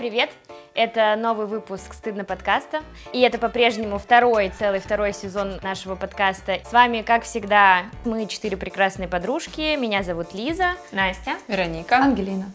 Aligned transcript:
привет! 0.00 0.30
Это 0.74 1.14
новый 1.14 1.46
выпуск 1.46 1.92
«Стыдно 1.92 2.24
подкаста», 2.24 2.80
и 3.12 3.20
это 3.20 3.36
по-прежнему 3.36 3.98
второй, 3.98 4.48
целый 4.48 4.80
второй 4.80 5.12
сезон 5.12 5.60
нашего 5.62 5.94
подкаста. 5.94 6.58
С 6.64 6.72
вами, 6.72 7.02
как 7.02 7.24
всегда, 7.24 7.82
мы 8.06 8.24
четыре 8.24 8.56
прекрасные 8.56 9.08
подружки. 9.08 9.76
Меня 9.76 10.02
зовут 10.02 10.32
Лиза. 10.32 10.70
Настя. 10.90 11.32
Вероника. 11.48 11.96
Ангелина. 11.96 12.50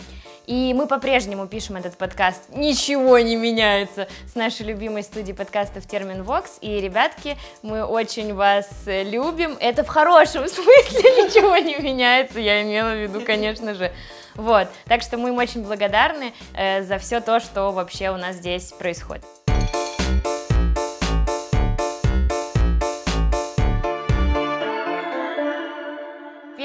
И 0.48 0.74
мы 0.74 0.88
по-прежнему 0.88 1.46
пишем 1.46 1.76
этот 1.76 1.98
подкаст. 1.98 2.42
Ничего 2.50 3.20
не 3.20 3.36
меняется 3.36 4.08
с 4.26 4.34
нашей 4.34 4.66
любимой 4.66 5.04
студии 5.04 5.34
подкастов 5.34 5.86
Термин 5.86 6.24
Вокс. 6.24 6.58
И, 6.62 6.82
ребятки, 6.82 7.38
мы 7.62 7.86
очень 7.86 8.34
вас 8.34 8.68
любим. 8.88 9.56
Это 9.60 9.84
в 9.84 9.88
хорошем 9.88 10.48
смысле 10.48 11.00
ничего 11.26 11.58
не 11.58 11.76
меняется. 11.78 12.40
Я 12.40 12.64
имела 12.64 12.94
в 12.94 13.04
виду, 13.04 13.22
конечно 13.22 13.76
же, 13.76 13.92
вот, 14.36 14.68
так 14.86 15.02
что 15.02 15.18
мы 15.18 15.30
им 15.30 15.38
очень 15.38 15.64
благодарны 15.64 16.34
э, 16.54 16.84
за 16.84 16.98
все 16.98 17.22
то, 17.22 17.40
что 17.40 17.72
вообще 17.72 18.10
у 18.12 18.18
нас 18.18 18.38
здесь 18.38 18.72
происходит. 18.74 19.45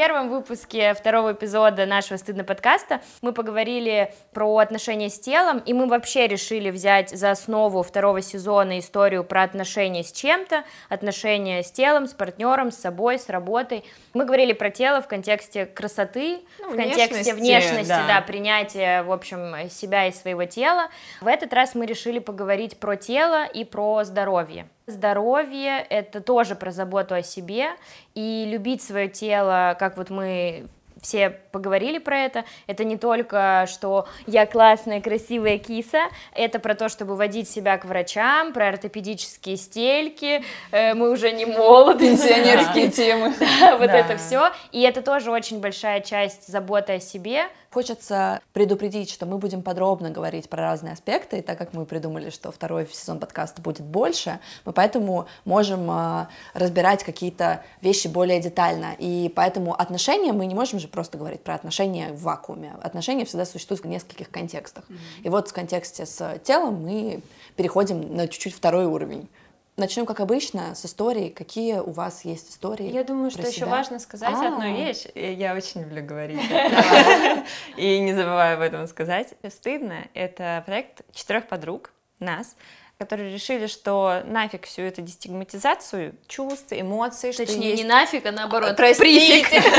Первом 0.01 0.31
выпуске 0.31 0.95
второго 0.95 1.33
эпизода 1.33 1.85
нашего 1.85 2.17
стыдно 2.17 2.43
подкаста 2.43 3.03
мы 3.21 3.35
поговорили 3.35 4.15
про 4.33 4.57
отношения 4.57 5.11
с 5.11 5.21
телом, 5.21 5.59
и 5.59 5.75
мы 5.75 5.87
вообще 5.89 6.27
решили 6.27 6.71
взять 6.71 7.11
за 7.11 7.33
основу 7.33 7.83
второго 7.83 8.23
сезона 8.23 8.79
историю 8.79 9.25
про 9.25 9.43
отношения 9.43 10.03
с 10.03 10.11
чем-то, 10.11 10.65
отношения 10.89 11.63
с 11.63 11.71
телом, 11.71 12.07
с 12.07 12.15
партнером, 12.15 12.73
с 12.73 12.79
собой, 12.79 13.19
с 13.19 13.29
работой. 13.29 13.85
Мы 14.15 14.25
говорили 14.25 14.55
про 14.55 14.71
тело 14.71 15.03
в 15.03 15.07
контексте 15.07 15.67
красоты, 15.67 16.39
ну, 16.61 16.71
в 16.71 16.77
контексте 16.77 17.35
внешности, 17.35 17.89
да. 17.89 18.07
да, 18.07 18.21
принятия, 18.23 19.03
в 19.03 19.13
общем, 19.13 19.69
себя 19.69 20.07
и 20.07 20.13
своего 20.13 20.47
тела. 20.47 20.89
В 21.21 21.27
этот 21.27 21.53
раз 21.53 21.75
мы 21.75 21.85
решили 21.85 22.21
поговорить 22.21 22.81
про 22.81 22.97
тело 22.97 23.45
и 23.45 23.65
про 23.67 24.05
здоровье. 24.05 24.67
Здоровье— 24.87 25.79
это 25.91 26.21
тоже 26.21 26.55
про 26.55 26.71
заботу 26.73 27.15
о 27.15 27.23
себе, 27.23 27.71
и 28.15 28.47
любить 28.51 28.83
свое 28.83 29.09
тело, 29.09 29.77
как 29.79 29.97
вот 29.97 30.11
мы 30.11 30.67
все 31.01 31.31
поговорили 31.51 31.99
про 31.99 32.19
это. 32.19 32.45
Это 32.67 32.85
не 32.85 32.97
только, 32.97 33.67
что 33.69 34.07
я 34.27 34.47
классная, 34.47 35.01
красивая 35.01 35.59
киса, 35.59 36.09
это 36.35 36.59
про 36.59 36.75
то, 36.75 36.89
чтобы 36.89 37.17
водить 37.17 37.49
себя 37.49 37.79
к 37.79 37.85
врачам, 37.85 38.53
про 38.53 38.69
ортопедические 38.69 39.57
стельки, 39.57 40.43
э, 40.71 40.95
мы 40.95 41.11
уже 41.11 41.33
не 41.33 41.47
молоды. 41.47 42.11
Пенсионерские 42.11 42.91
темы. 42.91 43.35
вот 43.79 43.91
это 43.91 44.17
все. 44.17 44.51
И 44.73 44.81
это 44.83 45.03
тоже 45.03 45.31
очень 45.31 45.61
большая 45.61 46.01
часть 46.01 46.49
заботы 46.49 46.95
о 46.95 47.01
себе, 47.01 47.49
Хочется 47.73 48.41
предупредить, 48.53 49.13
что 49.13 49.27
мы 49.27 49.39
будем 49.39 49.63
подробно 49.63 50.11
говорить 50.11 50.49
про 50.49 50.61
разные 50.61 50.95
аспекты, 50.95 51.39
и 51.39 51.41
так 51.41 51.57
как 51.57 51.73
мы 51.73 51.85
придумали, 51.87 52.31
что 52.31 52.51
второй 52.51 52.89
сезон 52.93 53.21
подкаста 53.21 53.63
будет 53.63 53.87
больше, 53.87 54.41
мы 54.65 54.73
поэтому 54.73 55.29
можем 55.45 55.89
э, 55.89 56.27
разбирать 56.53 57.05
какие-то 57.05 57.63
вещи 57.81 58.09
более 58.09 58.41
детально. 58.41 58.97
И 58.99 59.33
поэтому 59.37 59.73
отношения 59.73 60.33
мы 60.33 60.47
не 60.47 60.55
можем 60.57 60.81
же 60.81 60.89
просто 60.89 61.17
говорить 61.17 61.40
про 61.43 61.55
отношения 61.55 62.13
в 62.13 62.23
вакууме. 62.23 62.77
Отношения 62.83 63.25
всегда 63.25 63.45
существуют 63.45 63.85
в 63.85 63.89
нескольких 63.89 64.31
контекстах. 64.31 64.85
Mm-hmm. 64.89 65.23
И 65.25 65.29
вот 65.29 65.49
в 65.49 65.53
контексте 65.53 66.07
с 66.07 66.39
телом 66.45 66.83
мы 66.83 67.21
переходим 67.57 68.15
на 68.15 68.29
чуть-чуть 68.29 68.55
второй 68.55 68.87
уровень. 68.87 69.29
Начнем, 69.77 70.05
как 70.05 70.21
обычно, 70.21 70.75
с 70.75 70.85
истории. 70.85 71.31
Какие 71.31 71.79
у 71.79 71.91
вас 71.93 72.27
есть 72.27 72.51
истории? 72.51 72.93
Я 72.93 73.03
думаю, 73.03 73.31
что 73.31 73.41
себя? 73.41 73.51
еще 73.51 73.65
важно 73.65 73.99
сказать 73.99 74.29
А-а-а. 74.29 74.55
одну 74.55 74.77
вещь. 74.77 75.07
Я 75.15 75.55
очень 75.55 75.81
люблю 75.83 76.05
говорить. 76.05 76.41
И 77.79 77.99
не 78.01 78.13
забываю 78.13 78.57
об 78.57 78.61
этом 78.61 78.87
сказать. 78.87 79.29
Стыдно. 79.49 80.07
Это 80.13 80.63
проект 80.67 81.01
четырех 81.15 81.49
подруг, 81.49 81.93
нас, 82.19 82.57
которые 83.01 83.33
решили, 83.33 83.67
что 83.67 84.21
нафиг 84.27 84.67
всю 84.67 84.83
эту 84.83 85.01
дестигматизацию 85.01 86.15
чувств, 86.27 86.67
эмоций, 86.71 87.33
Точнее, 87.33 87.47
что 87.47 87.63
есть... 87.63 87.83
не 87.83 87.89
нафиг, 87.89 88.27
а 88.27 88.31
наоборот, 88.31 88.77
Простите. 88.77 89.63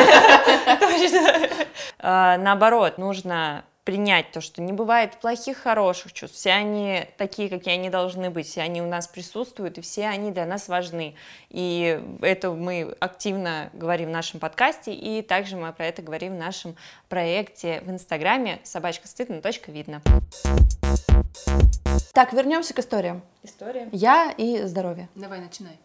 А, 2.04 2.38
наоборот, 2.38 2.98
нужно 2.98 3.64
принять 3.84 4.32
то, 4.32 4.42
что 4.42 4.64
не 4.64 4.74
бывает 4.74 5.14
плохих, 5.22 5.60
хороших 5.60 6.14
чувств. 6.14 6.38
Все 6.38 6.52
они 6.52 7.06
такие, 7.18 7.48
какие 7.48 7.76
они 7.76 7.92
должны 7.92 8.32
быть, 8.32 8.48
все 8.48 8.62
они 8.62 8.82
у 8.82 8.88
нас 8.88 9.08
присутствуют, 9.08 9.78
и 9.78 9.82
все 9.82 10.08
они 10.08 10.32
для 10.32 10.48
нас 10.48 10.68
важны. 10.68 11.14
И 11.50 12.02
это 12.22 12.50
мы 12.52 12.96
активно 13.00 13.70
говорим 13.74 14.10
в 14.10 14.14
нашем 14.14 14.40
подкасте, 14.40 14.94
и 14.94 15.22
также 15.22 15.58
мы 15.58 15.72
про 15.74 15.86
это 15.86 16.02
говорим 16.02 16.34
в 16.36 16.40
нашем 16.40 16.76
проекте 17.08 17.82
в 17.86 17.92
Инстаграме 17.92 18.60
собачка 18.64 19.08
стыдно, 19.08 19.42
точка 19.42 19.72
видно. 19.72 20.02
Так, 22.14 22.34
вернемся 22.34 22.74
к 22.74 22.80
историям. 22.80 23.22
История. 23.44 23.88
Я 23.92 24.34
и 24.38 24.64
здоровье. 24.64 25.08
Давай, 25.16 25.40
начинай. 25.40 25.80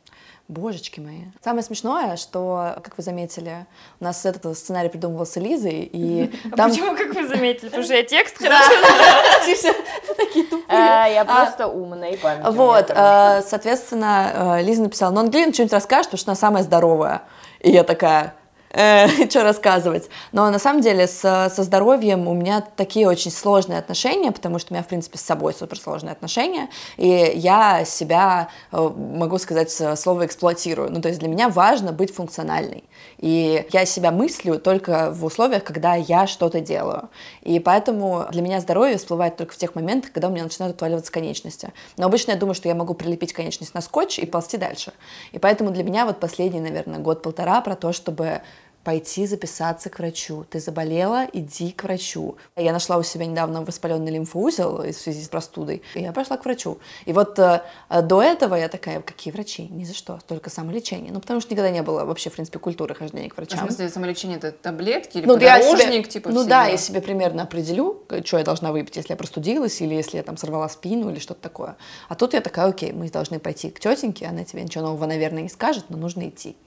Божечки 0.49 1.01
мои. 1.01 1.23
Самое 1.43 1.65
смешное, 1.65 2.17
что, 2.17 2.77
как 2.83 2.97
вы 2.97 3.03
заметили, 3.03 3.67
у 4.01 4.05
нас 4.05 4.25
этот 4.25 4.57
сценарий 4.57 4.89
придумывался 4.89 5.41
Лизой, 5.41 5.89
и 5.93 6.33
а 6.53 6.57
там... 6.57 6.71
почему, 6.71 6.97
как 6.97 7.15
вы 7.15 7.27
заметили? 7.27 7.67
Потому 7.67 7.83
что 7.83 7.95
я 7.95 8.05
текст 8.05 8.39
хорошо 8.39 8.71
Такие 10.17 10.47
тупые. 10.47 10.65
А, 10.69 11.07
я 11.07 11.25
просто 11.25 11.67
умная 11.67 12.11
и 12.11 12.17
память. 12.17 12.47
Вот, 12.55 12.91
э, 12.91 13.43
соответственно, 13.47 14.59
э, 14.59 14.63
Лиза 14.63 14.83
написала, 14.83 15.11
ну, 15.13 15.21
Ангелина 15.21 15.53
что-нибудь 15.53 15.73
расскажет, 15.73 16.07
потому 16.07 16.19
что 16.19 16.31
она 16.31 16.37
самая 16.37 16.63
здоровая. 16.63 17.23
И 17.61 17.71
я 17.71 17.83
такая, 17.83 18.35
э, 18.77 19.29
что 19.31 19.43
рассказывать. 19.43 20.09
Но 20.33 20.51
на 20.51 20.59
самом 20.59 20.83
деле 20.83 21.07
с, 21.07 21.21
со 21.21 21.63
здоровьем 21.63 22.29
у 22.29 22.35
меня 22.35 22.65
такие 22.77 23.09
очень 23.09 23.31
сложные 23.31 23.79
отношения, 23.79 24.31
потому 24.31 24.59
что 24.59 24.73
у 24.73 24.75
меня, 24.75 24.85
в 24.85 24.89
принципе, 24.89 25.19
с 25.19 25.23
собой 25.23 25.55
суперсложные 25.55 26.13
отношения, 26.13 26.69
и 26.97 27.33
я 27.35 27.85
себя, 27.85 28.49
э, 28.73 28.91
могу 28.97 29.39
сказать, 29.39 29.71
слово 29.71 30.27
эксплуатирую. 30.27 30.91
Ну, 30.93 31.01
то 31.01 31.09
есть 31.09 31.21
для 31.21 31.29
меня 31.29 31.49
важно 31.49 31.93
быть 31.93 32.15
функциональной. 32.15 32.85
И 33.19 33.67
я 33.73 33.87
себя 33.87 34.11
мыслю 34.11 34.59
только 34.59 35.11
в 35.11 35.25
условиях, 35.25 35.65
когда 35.65 35.95
я 35.95 36.27
что-то 36.27 36.61
делаю. 36.61 37.09
И 37.43 37.59
поэтому 37.61 38.27
для 38.31 38.43
меня 38.43 38.61
здоровье 38.61 38.99
всплывает 38.99 39.37
только 39.37 39.55
в 39.55 39.57
тех 39.57 39.75
моментах, 39.75 40.13
когда 40.13 40.29
у 40.29 40.31
меня 40.31 40.45
начинают 40.45 40.77
отваливаться 40.77 41.11
конечности. 41.11 41.73
Но 41.97 42.07
обычно 42.07 42.33
я 42.33 42.37
думаю, 42.37 42.55
что 42.55 42.69
я 42.69 42.75
могу 42.75 42.95
прилепить 42.95 43.33
конечность 43.33 43.75
на 43.75 43.81
скотч 43.81 44.19
и 44.19 44.27
ползти 44.27 44.59
дальше. 44.59 44.93
И 45.33 45.39
поэтому 45.39 45.71
для 45.71 45.85
меня 45.85 46.05
вот 46.05 46.21
последний, 46.21 46.61
наверное, 46.61 46.99
год-полтора 46.99 47.61
про 47.61 47.75
то, 47.75 47.93
чтобы 47.93 48.43
пойти 48.87 49.27
записаться 49.27 49.91
к 49.91 49.99
врачу. 49.99 50.47
Ты 50.49 50.61
заболела, 50.61 51.27
иди 51.33 51.73
к 51.73 51.83
врачу. 51.83 52.37
Я 52.55 52.73
нашла 52.73 52.99
у 52.99 53.03
себя 53.03 53.27
недавно 53.27 53.63
воспаленный 53.63 54.13
лимфоузел 54.13 54.77
в 54.77 54.93
связи 54.93 55.25
с 55.25 55.29
простудой, 55.29 55.83
и 55.97 56.03
я 56.03 56.13
пошла 56.13 56.37
к 56.37 56.45
врачу. 56.45 56.79
И 57.05 57.13
вот 57.13 57.37
э, 57.41 57.63
до 57.91 58.23
этого 58.23 58.55
я 58.55 58.69
такая, 58.69 59.01
какие 59.01 59.33
врачи? 59.33 59.67
Ни 59.71 59.83
за 59.83 59.93
что, 59.93 60.21
только 60.29 60.51
самолечение. 60.51 61.11
Ну, 61.13 61.19
потому 61.19 61.41
что 61.41 61.53
никогда 61.53 61.73
не 61.73 61.83
было 61.83 62.05
вообще, 62.05 62.31
в 62.31 62.35
принципе, 62.35 62.61
культуры 62.61 62.95
хождения 62.95 63.29
к 63.29 63.37
врачам. 63.37 63.59
А 63.59 63.63
в 63.65 63.67
смысле, 63.67 63.89
самолечение 63.89 64.37
это 64.39 64.53
таблетки 64.53 65.19
или 65.19 65.27
ну, 65.27 65.35
подорожник, 65.35 65.83
себе, 65.83 66.03
типа 66.05 66.31
Ну 66.31 66.45
да, 66.45 66.67
я 66.67 66.77
себе 66.77 67.01
примерно 67.01 67.43
определю, 67.43 68.05
что 68.25 68.39
я 68.39 68.45
должна 68.45 68.71
выпить, 68.71 68.95
если 68.95 69.15
я 69.15 69.17
простудилась, 69.17 69.81
или 69.81 69.97
если 69.97 70.19
я 70.19 70.23
там 70.23 70.37
сорвала 70.37 70.69
спину, 70.69 71.11
или 71.11 71.19
что-то 71.19 71.41
такое. 71.41 71.77
А 72.09 72.15
тут 72.15 72.35
я 72.35 72.41
такая, 72.41 72.67
окей, 72.67 72.93
мы 72.93 73.11
должны 73.11 73.41
пойти 73.41 73.71
к 73.71 73.81
тетеньке, 73.81 74.27
она 74.27 74.45
тебе 74.45 74.63
ничего 74.63 74.85
нового, 74.85 75.07
наверное, 75.07 75.43
не 75.43 75.49
скажет, 75.49 75.87
но 75.89 75.97
нужно 75.97 76.29
идти. 76.29 76.55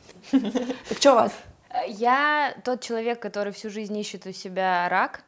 Так 0.89 0.97
что 0.97 1.13
у 1.13 1.15
вас? 1.15 1.31
Я 1.87 2.55
тот 2.63 2.81
человек, 2.81 3.19
который 3.19 3.53
всю 3.53 3.69
жизнь 3.69 3.97
ищет 3.97 4.25
у 4.25 4.31
себя 4.31 4.87
рак 4.89 5.23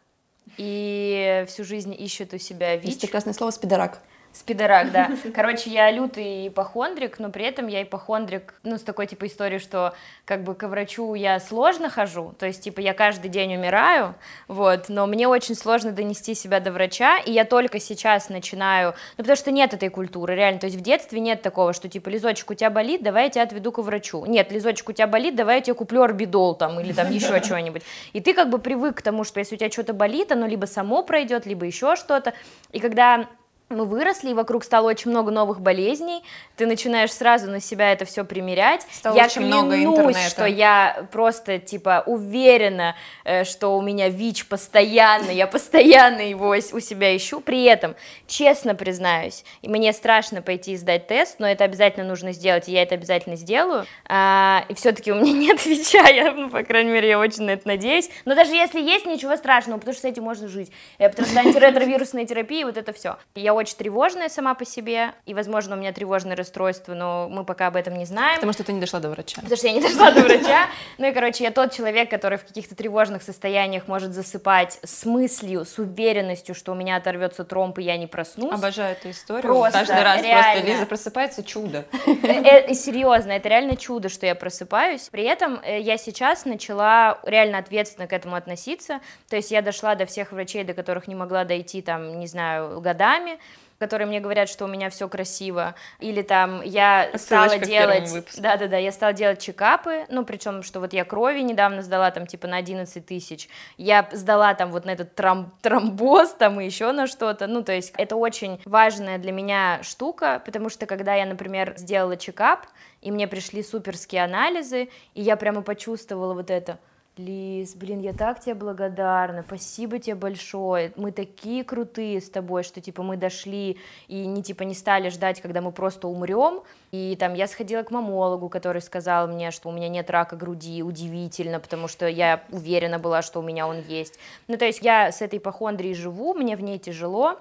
и 0.57 1.45
всю 1.47 1.63
жизнь 1.63 1.93
ищет 1.93 2.33
у 2.33 2.37
себя 2.37 2.75
ВИЧ. 2.75 2.85
Есть 2.85 3.01
прекрасное 3.01 3.33
слово 3.33 3.51
спидорак. 3.51 4.01
Спидорак, 4.33 4.91
да. 4.91 5.11
Короче, 5.35 5.69
я 5.69 5.91
лютый 5.91 6.47
ипохондрик, 6.47 7.19
но 7.19 7.29
при 7.29 7.43
этом 7.45 7.67
я 7.67 7.83
ипохондрик, 7.83 8.53
ну, 8.63 8.77
с 8.77 8.81
такой, 8.81 9.05
типа, 9.05 9.27
историей, 9.27 9.59
что, 9.59 9.93
как 10.23 10.43
бы, 10.43 10.55
к 10.55 10.65
врачу 10.69 11.13
я 11.15 11.37
сложно 11.41 11.89
хожу, 11.89 12.33
то 12.39 12.45
есть, 12.45 12.63
типа, 12.63 12.79
я 12.79 12.93
каждый 12.93 13.27
день 13.29 13.55
умираю, 13.57 14.15
вот, 14.47 14.87
но 14.87 15.05
мне 15.05 15.27
очень 15.27 15.53
сложно 15.53 15.91
донести 15.91 16.33
себя 16.33 16.61
до 16.61 16.71
врача, 16.71 17.17
и 17.17 17.31
я 17.33 17.43
только 17.43 17.81
сейчас 17.81 18.29
начинаю, 18.29 18.95
ну, 19.17 19.23
потому 19.23 19.35
что 19.35 19.51
нет 19.51 19.73
этой 19.73 19.89
культуры, 19.89 20.33
реально, 20.33 20.61
то 20.61 20.67
есть, 20.67 20.77
в 20.77 20.81
детстве 20.81 21.19
нет 21.19 21.41
такого, 21.41 21.73
что, 21.73 21.89
типа, 21.89 22.07
Лизочек, 22.07 22.51
у 22.51 22.53
тебя 22.53 22.69
болит, 22.69 23.03
давай 23.03 23.25
я 23.25 23.29
тебя 23.31 23.43
отведу 23.43 23.73
к 23.73 23.79
врачу. 23.79 24.25
Нет, 24.25 24.49
Лизочек, 24.51 24.87
у 24.87 24.93
тебя 24.93 25.07
болит, 25.07 25.35
давай 25.35 25.55
я 25.55 25.61
тебе 25.61 25.73
куплю 25.73 26.03
орбидол, 26.03 26.55
там, 26.55 26.79
или 26.79 26.93
там 26.93 27.11
еще 27.11 27.41
что-нибудь. 27.43 27.81
И 28.13 28.21
ты, 28.21 28.33
как 28.33 28.49
бы, 28.49 28.59
привык 28.59 28.99
к 28.99 29.01
тому, 29.01 29.25
что 29.25 29.39
если 29.39 29.55
у 29.55 29.57
тебя 29.57 29.69
что-то 29.69 29.91
болит, 29.93 30.31
оно 30.31 30.47
либо 30.47 30.67
само 30.67 31.03
пройдет, 31.03 31.45
либо 31.45 31.65
еще 31.65 31.97
что-то, 31.97 32.33
и 32.71 32.79
когда 32.79 33.27
мы 33.71 33.85
выросли, 33.85 34.31
и 34.31 34.33
вокруг 34.33 34.63
стало 34.63 34.89
очень 34.89 35.11
много 35.11 35.31
новых 35.31 35.61
болезней, 35.61 36.23
ты 36.55 36.65
начинаешь 36.65 37.11
сразу 37.11 37.49
на 37.49 37.59
себя 37.59 37.91
это 37.91 38.05
все 38.05 38.23
примерять. 38.23 38.85
Стало 38.91 39.15
я 39.15 39.25
очень 39.25 39.41
клянусь, 39.41 39.75
много 39.75 39.83
интернета. 39.83 40.29
что 40.29 40.45
я 40.45 41.07
просто, 41.11 41.59
типа, 41.59 42.03
уверена, 42.05 42.95
э, 43.23 43.43
что 43.43 43.77
у 43.77 43.81
меня 43.81 44.09
ВИЧ 44.09 44.47
постоянно, 44.47 45.31
я 45.31 45.47
постоянно 45.47 46.21
его 46.21 46.49
у 46.49 46.79
себя 46.79 47.15
ищу, 47.15 47.39
при 47.39 47.63
этом, 47.63 47.95
честно 48.27 48.75
признаюсь, 48.75 49.43
и 49.61 49.69
мне 49.69 49.93
страшно 49.93 50.41
пойти 50.41 50.75
сдать 50.75 51.07
тест, 51.07 51.37
но 51.39 51.47
это 51.47 51.63
обязательно 51.63 52.05
нужно 52.05 52.31
сделать, 52.31 52.67
и 52.67 52.71
я 52.71 52.83
это 52.83 52.95
обязательно 52.95 53.35
сделаю, 53.35 53.85
а, 54.07 54.65
и 54.69 54.73
все-таки 54.73 55.11
у 55.11 55.15
меня 55.15 55.33
нет 55.53 55.65
ВИЧа, 55.65 56.09
я, 56.09 56.31
ну, 56.31 56.49
по 56.49 56.63
крайней 56.63 56.91
мере, 56.91 57.09
я 57.09 57.19
очень 57.19 57.43
на 57.43 57.51
это 57.51 57.67
надеюсь, 57.67 58.09
но 58.25 58.35
даже 58.35 58.53
если 58.53 58.81
есть, 58.81 59.05
ничего 59.05 59.35
страшного, 59.37 59.79
потому 59.79 59.93
что 59.93 60.01
с 60.01 60.05
этим 60.05 60.23
можно 60.23 60.47
жить, 60.47 60.71
потому 60.97 61.27
что 61.27 61.39
антиретровирусная 61.39 62.25
терапия, 62.31 62.65
вот 62.65 62.77
это 62.77 62.93
все. 62.93 63.17
Я 63.35 63.53
очень 63.61 63.77
тревожная 63.77 64.29
сама 64.29 64.53
по 64.53 64.65
себе, 64.65 65.13
и, 65.25 65.33
возможно, 65.33 65.75
у 65.75 65.79
меня 65.79 65.93
тревожное 65.93 66.35
расстройство, 66.35 66.93
но 66.93 67.29
мы 67.29 67.45
пока 67.45 67.67
об 67.67 67.75
этом 67.75 67.97
не 67.97 68.05
знаем. 68.05 68.35
Потому 68.35 68.53
что 68.53 68.63
ты 68.63 68.73
не 68.73 68.79
дошла 68.79 68.99
до 68.99 69.09
врача. 69.09 69.41
Потому 69.41 69.55
что 69.55 69.67
я 69.67 69.73
не 69.73 69.81
дошла 69.81 70.11
до 70.11 70.21
врача. 70.21 70.67
Ну 70.97 71.07
и, 71.07 71.13
короче, 71.13 71.43
я 71.43 71.51
тот 71.51 71.71
человек, 71.71 72.09
который 72.09 72.37
в 72.37 72.45
каких-то 72.45 72.75
тревожных 72.75 73.23
состояниях 73.23 73.87
может 73.87 74.13
засыпать 74.13 74.79
с 74.83 75.05
мыслью, 75.05 75.65
с 75.65 75.77
уверенностью, 75.79 76.55
что 76.55 76.71
у 76.73 76.75
меня 76.75 76.97
оторвется 76.97 77.43
тромб, 77.43 77.79
и 77.79 77.83
я 77.83 77.97
не 77.97 78.07
проснусь. 78.07 78.53
Обожаю 78.53 78.93
эту 78.93 79.09
историю. 79.09 79.53
Просто, 79.53 79.79
Каждый 79.79 80.03
раз 80.03 80.21
реально. 80.21 80.43
просто 80.43 80.67
Лиза 80.67 80.85
просыпается, 80.85 81.43
чудо. 81.43 81.85
Э, 82.23 82.69
э, 82.69 82.73
серьезно, 82.73 83.31
это 83.31 83.49
реально 83.49 83.75
чудо, 83.77 84.09
что 84.09 84.25
я 84.25 84.35
просыпаюсь. 84.35 85.09
При 85.09 85.23
этом 85.23 85.59
э, 85.63 85.79
я 85.79 85.97
сейчас 85.97 86.45
начала 86.45 87.19
реально 87.23 87.57
ответственно 87.57 88.07
к 88.07 88.13
этому 88.13 88.35
относиться. 88.35 88.99
То 89.29 89.35
есть 89.35 89.51
я 89.51 89.61
дошла 89.61 89.95
до 89.95 90.05
всех 90.05 90.31
врачей, 90.31 90.63
до 90.63 90.73
которых 90.73 91.07
не 91.07 91.15
могла 91.15 91.45
дойти, 91.45 91.81
там, 91.81 92.19
не 92.19 92.27
знаю, 92.27 92.81
годами 92.81 93.39
которые 93.81 94.07
мне 94.07 94.19
говорят, 94.19 94.47
что 94.47 94.65
у 94.65 94.67
меня 94.67 94.91
все 94.91 95.09
красиво, 95.09 95.73
или 95.99 96.21
там 96.21 96.61
я 96.61 97.09
стала 97.15 97.49
Ссылочка 97.49 97.67
первому 97.67 97.93
делать, 97.95 98.11
выпуску. 98.11 98.39
да, 98.39 98.55
да, 98.55 98.67
да, 98.67 98.77
я 98.77 98.91
стала 98.91 99.11
делать 99.11 99.41
чекапы, 99.41 100.05
ну 100.09 100.23
причем, 100.23 100.61
что 100.61 100.79
вот 100.79 100.93
я 100.93 101.03
крови 101.03 101.39
недавно 101.39 101.81
сдала 101.81 102.11
там 102.11 102.27
типа 102.27 102.47
на 102.47 102.57
11 102.57 103.03
тысяч, 103.03 103.49
я 103.77 104.07
сдала 104.11 104.53
там 104.53 104.71
вот 104.71 104.85
на 104.85 104.91
этот 104.91 105.15
тром- 105.15 105.51
тромбоз 105.63 106.35
там 106.35 106.61
и 106.61 106.65
еще 106.65 106.91
на 106.91 107.07
что-то, 107.07 107.47
ну 107.47 107.63
то 107.63 107.71
есть 107.71 107.91
это 107.97 108.17
очень 108.17 108.61
важная 108.65 109.17
для 109.17 109.31
меня 109.31 109.79
штука, 109.81 110.43
потому 110.45 110.69
что 110.69 110.85
когда 110.85 111.15
я, 111.15 111.25
например, 111.25 111.73
сделала 111.75 112.17
чекап 112.17 112.67
и 113.01 113.09
мне 113.09 113.27
пришли 113.27 113.63
суперские 113.63 114.23
анализы, 114.23 114.89
и 115.15 115.23
я 115.23 115.35
прямо 115.37 115.63
почувствовала 115.63 116.35
вот 116.35 116.51
это. 116.51 116.77
Лиз, 117.17 117.75
блин, 117.75 117.99
я 117.99 118.13
так 118.13 118.39
тебе 118.39 118.55
благодарна, 118.55 119.43
спасибо 119.45 119.99
тебе 119.99 120.15
большое, 120.15 120.93
мы 120.95 121.11
такие 121.11 121.65
крутые 121.65 122.21
с 122.21 122.29
тобой, 122.29 122.63
что, 122.63 122.79
типа, 122.79 123.03
мы 123.03 123.17
дошли 123.17 123.77
и 124.07 124.25
не, 124.25 124.41
типа, 124.41 124.63
не 124.63 124.73
стали 124.73 125.09
ждать, 125.09 125.41
когда 125.41 125.59
мы 125.59 125.73
просто 125.73 126.07
умрем, 126.07 126.63
и 126.91 127.17
там 127.19 127.33
я 127.33 127.47
сходила 127.47 127.83
к 127.83 127.91
мамологу, 127.91 128.47
который 128.47 128.81
сказал 128.81 129.27
мне, 129.27 129.51
что 129.51 129.67
у 129.67 129.73
меня 129.73 129.89
нет 129.89 130.09
рака 130.09 130.37
груди, 130.37 130.83
удивительно, 130.83 131.59
потому 131.59 131.89
что 131.89 132.07
я 132.07 132.45
уверена 132.49 132.97
была, 132.97 133.21
что 133.21 133.41
у 133.41 133.43
меня 133.43 133.67
он 133.67 133.81
есть, 133.81 134.17
ну, 134.47 134.55
то 134.55 134.63
есть 134.63 134.81
я 134.81 135.11
с 135.11 135.21
этой 135.21 135.39
ипохондрией 135.39 135.95
живу, 135.95 136.33
мне 136.33 136.55
в 136.55 136.63
ней 136.63 136.79
тяжело, 136.79 137.39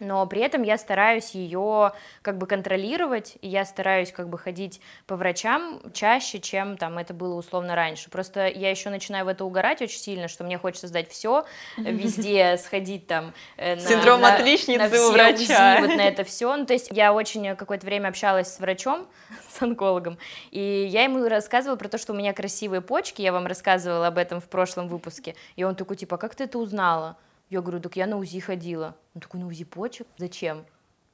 но 0.00 0.26
при 0.26 0.40
этом 0.40 0.62
я 0.62 0.78
стараюсь 0.78 1.30
ее 1.30 1.92
как 2.22 2.38
бы 2.38 2.46
контролировать, 2.46 3.36
и 3.40 3.48
я 3.48 3.64
стараюсь 3.64 4.12
как 4.12 4.28
бы 4.28 4.38
ходить 4.38 4.80
по 5.06 5.16
врачам 5.16 5.80
чаще, 5.92 6.40
чем 6.40 6.76
там 6.76 6.98
это 6.98 7.14
было 7.14 7.34
условно 7.34 7.74
раньше. 7.74 8.10
Просто 8.10 8.46
я 8.46 8.70
еще 8.70 8.90
начинаю 8.90 9.24
в 9.24 9.28
это 9.28 9.44
угорать 9.44 9.82
очень 9.82 9.98
сильно, 9.98 10.28
что 10.28 10.44
мне 10.44 10.58
хочется 10.58 10.88
сдать 10.88 11.10
все, 11.10 11.44
везде 11.76 12.58
сходить 12.58 13.06
там 13.06 13.32
э, 13.56 13.76
на, 13.76 13.80
Синдром 13.80 14.20
на- 14.20 14.34
отличницы 14.34 14.78
на 14.78 14.86
у 14.86 14.88
все 14.90 15.12
врача. 15.12 15.76
УЗИ, 15.78 15.86
вот 15.86 15.96
на 15.96 16.02
это 16.02 16.24
все. 16.24 16.56
Ну, 16.56 16.66
то 16.66 16.72
есть 16.72 16.88
я 16.90 17.12
очень 17.12 17.56
какое-то 17.56 17.86
время 17.86 18.08
общалась 18.08 18.52
с 18.52 18.60
врачом, 18.60 19.06
с 19.48 19.62
онкологом, 19.62 20.18
и 20.50 20.86
я 20.90 21.04
ему 21.04 21.26
рассказывала 21.28 21.76
про 21.76 21.88
то, 21.88 21.98
что 21.98 22.12
у 22.12 22.16
меня 22.16 22.32
красивые 22.32 22.80
почки, 22.80 23.22
я 23.22 23.32
вам 23.32 23.46
рассказывала 23.46 24.08
об 24.08 24.18
этом 24.18 24.40
в 24.40 24.48
прошлом 24.48 24.88
выпуске, 24.88 25.34
и 25.56 25.64
он 25.64 25.74
такой, 25.74 25.96
типа, 25.96 26.16
«А 26.16 26.18
как 26.18 26.34
ты 26.34 26.44
это 26.44 26.58
узнала? 26.58 27.16
Я 27.48 27.60
говорю, 27.60 27.80
так 27.80 27.96
я 27.96 28.06
на 28.06 28.16
УЗИ 28.16 28.40
ходила. 28.40 28.96
Он 29.14 29.20
такой, 29.20 29.40
на 29.40 29.46
УЗИ 29.46 29.64
почек? 29.64 30.06
Зачем? 30.18 30.66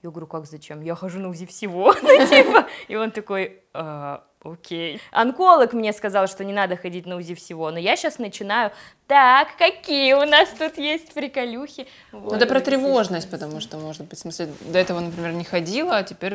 Я 0.02 0.10
говорю, 0.10 0.26
как 0.26 0.46
зачем? 0.46 0.80
Я 0.82 0.94
хожу 0.94 1.20
на 1.20 1.28
УЗИ 1.28 1.46
всего, 1.46 1.94
ну, 2.02 2.26
типа. 2.26 2.66
И 2.88 2.96
он 2.96 3.10
такой, 3.12 3.60
«А, 3.72 4.24
окей. 4.42 5.00
Онколог 5.12 5.72
мне 5.72 5.92
сказал, 5.92 6.26
что 6.26 6.42
не 6.44 6.52
надо 6.52 6.76
ходить 6.76 7.06
на 7.06 7.16
УЗИ 7.16 7.34
всего, 7.34 7.70
но 7.70 7.78
я 7.78 7.96
сейчас 7.96 8.18
начинаю, 8.18 8.72
так, 9.06 9.56
какие 9.56 10.14
у 10.14 10.24
нас 10.26 10.48
тут 10.58 10.76
есть 10.78 11.14
приколюхи. 11.14 11.86
Ну, 12.10 12.18
Вот. 12.20 12.32
это 12.32 12.46
про 12.46 12.60
тревожность, 12.60 13.30
потому 13.30 13.60
что, 13.60 13.78
может 13.78 14.02
быть, 14.02 14.18
в 14.18 14.22
смысле, 14.22 14.48
до 14.60 14.78
этого, 14.78 14.98
например, 15.00 15.32
не 15.32 15.44
ходила, 15.44 15.98
а 15.98 16.02
теперь 16.02 16.34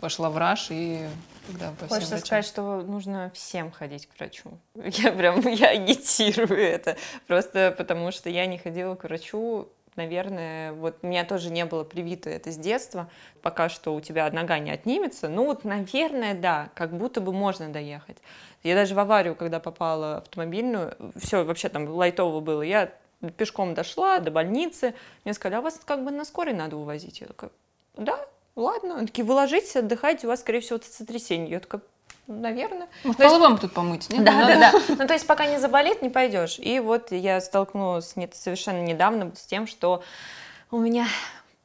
пошла 0.00 0.28
в 0.28 0.36
раж 0.36 0.66
и 0.70 1.06
когда 1.46 1.70
по 1.80 1.88
Хочется 1.88 2.10
врачам. 2.16 2.26
сказать, 2.26 2.46
что 2.46 2.82
нужно 2.82 3.30
всем 3.34 3.70
ходить 3.72 4.06
к 4.06 4.18
врачу. 4.18 4.50
Я 4.84 5.10
прям, 5.10 5.40
я 5.48 5.70
агитирую 5.70 6.60
это. 6.60 6.96
Просто 7.26 7.74
потому 7.76 8.12
что 8.12 8.28
я 8.28 8.46
не 8.46 8.58
ходила 8.58 8.94
к 8.94 9.04
врачу, 9.04 9.68
наверное, 9.96 10.72
вот 10.72 10.98
у 11.02 11.06
меня 11.06 11.24
тоже 11.24 11.50
не 11.50 11.64
было 11.64 11.84
привито 11.84 12.30
это 12.30 12.50
с 12.50 12.56
детства. 12.56 13.10
Пока 13.42 13.68
что 13.68 13.94
у 13.94 14.00
тебя 14.00 14.30
нога 14.30 14.58
не 14.58 14.70
отнимется. 14.70 15.28
Ну 15.28 15.46
вот, 15.46 15.64
наверное, 15.64 16.34
да, 16.34 16.70
как 16.74 16.92
будто 16.96 17.20
бы 17.20 17.32
можно 17.32 17.68
доехать. 17.68 18.18
Я 18.62 18.74
даже 18.74 18.94
в 18.94 18.98
аварию, 18.98 19.34
когда 19.34 19.60
попала 19.60 20.18
автомобильную, 20.18 20.96
все 21.16 21.44
вообще 21.44 21.68
там 21.68 21.88
лайтово 21.88 22.40
было. 22.40 22.62
Я 22.62 22.92
пешком 23.36 23.74
дошла 23.74 24.18
до 24.18 24.30
больницы. 24.30 24.94
Мне 25.24 25.34
сказали, 25.34 25.58
а 25.58 25.60
вас 25.62 25.80
как 25.84 26.04
бы 26.04 26.10
на 26.10 26.24
скорой 26.24 26.54
надо 26.54 26.76
увозить. 26.76 27.20
Я 27.20 27.26
такая, 27.26 27.50
да, 27.96 28.26
ладно. 28.56 28.96
Они 28.98 29.06
такие, 29.06 29.24
вы 29.24 29.34
ложитесь, 29.34 29.76
отдыхайте, 29.76 30.26
у 30.26 30.30
вас, 30.30 30.40
скорее 30.40 30.60
всего, 30.60 30.78
сотрясение. 30.82 31.50
Я 31.50 31.60
такая, 31.60 31.82
наверное. 32.26 32.88
Может, 33.04 33.18
То 33.18 33.24
есть- 33.24 33.34
полы 33.36 33.38
вам 33.48 33.58
тут 33.58 33.72
помыть, 33.72 34.08
нет? 34.10 34.24
Да, 34.24 34.32
Не 34.32 34.40
да, 34.54 34.58
надо? 34.70 34.78
да. 34.88 34.94
Ну, 34.98 35.06
то 35.06 35.12
есть, 35.14 35.26
пока 35.26 35.46
не 35.46 35.58
заболит, 35.58 36.02
не 36.02 36.10
пойдешь. 36.10 36.58
И 36.58 36.78
вот 36.80 37.12
я 37.12 37.40
столкнулась 37.40 38.16
не- 38.16 38.28
совершенно 38.32 38.82
недавно 38.82 39.32
с 39.34 39.46
тем, 39.46 39.66
что 39.66 40.02
у 40.70 40.78
меня 40.78 41.06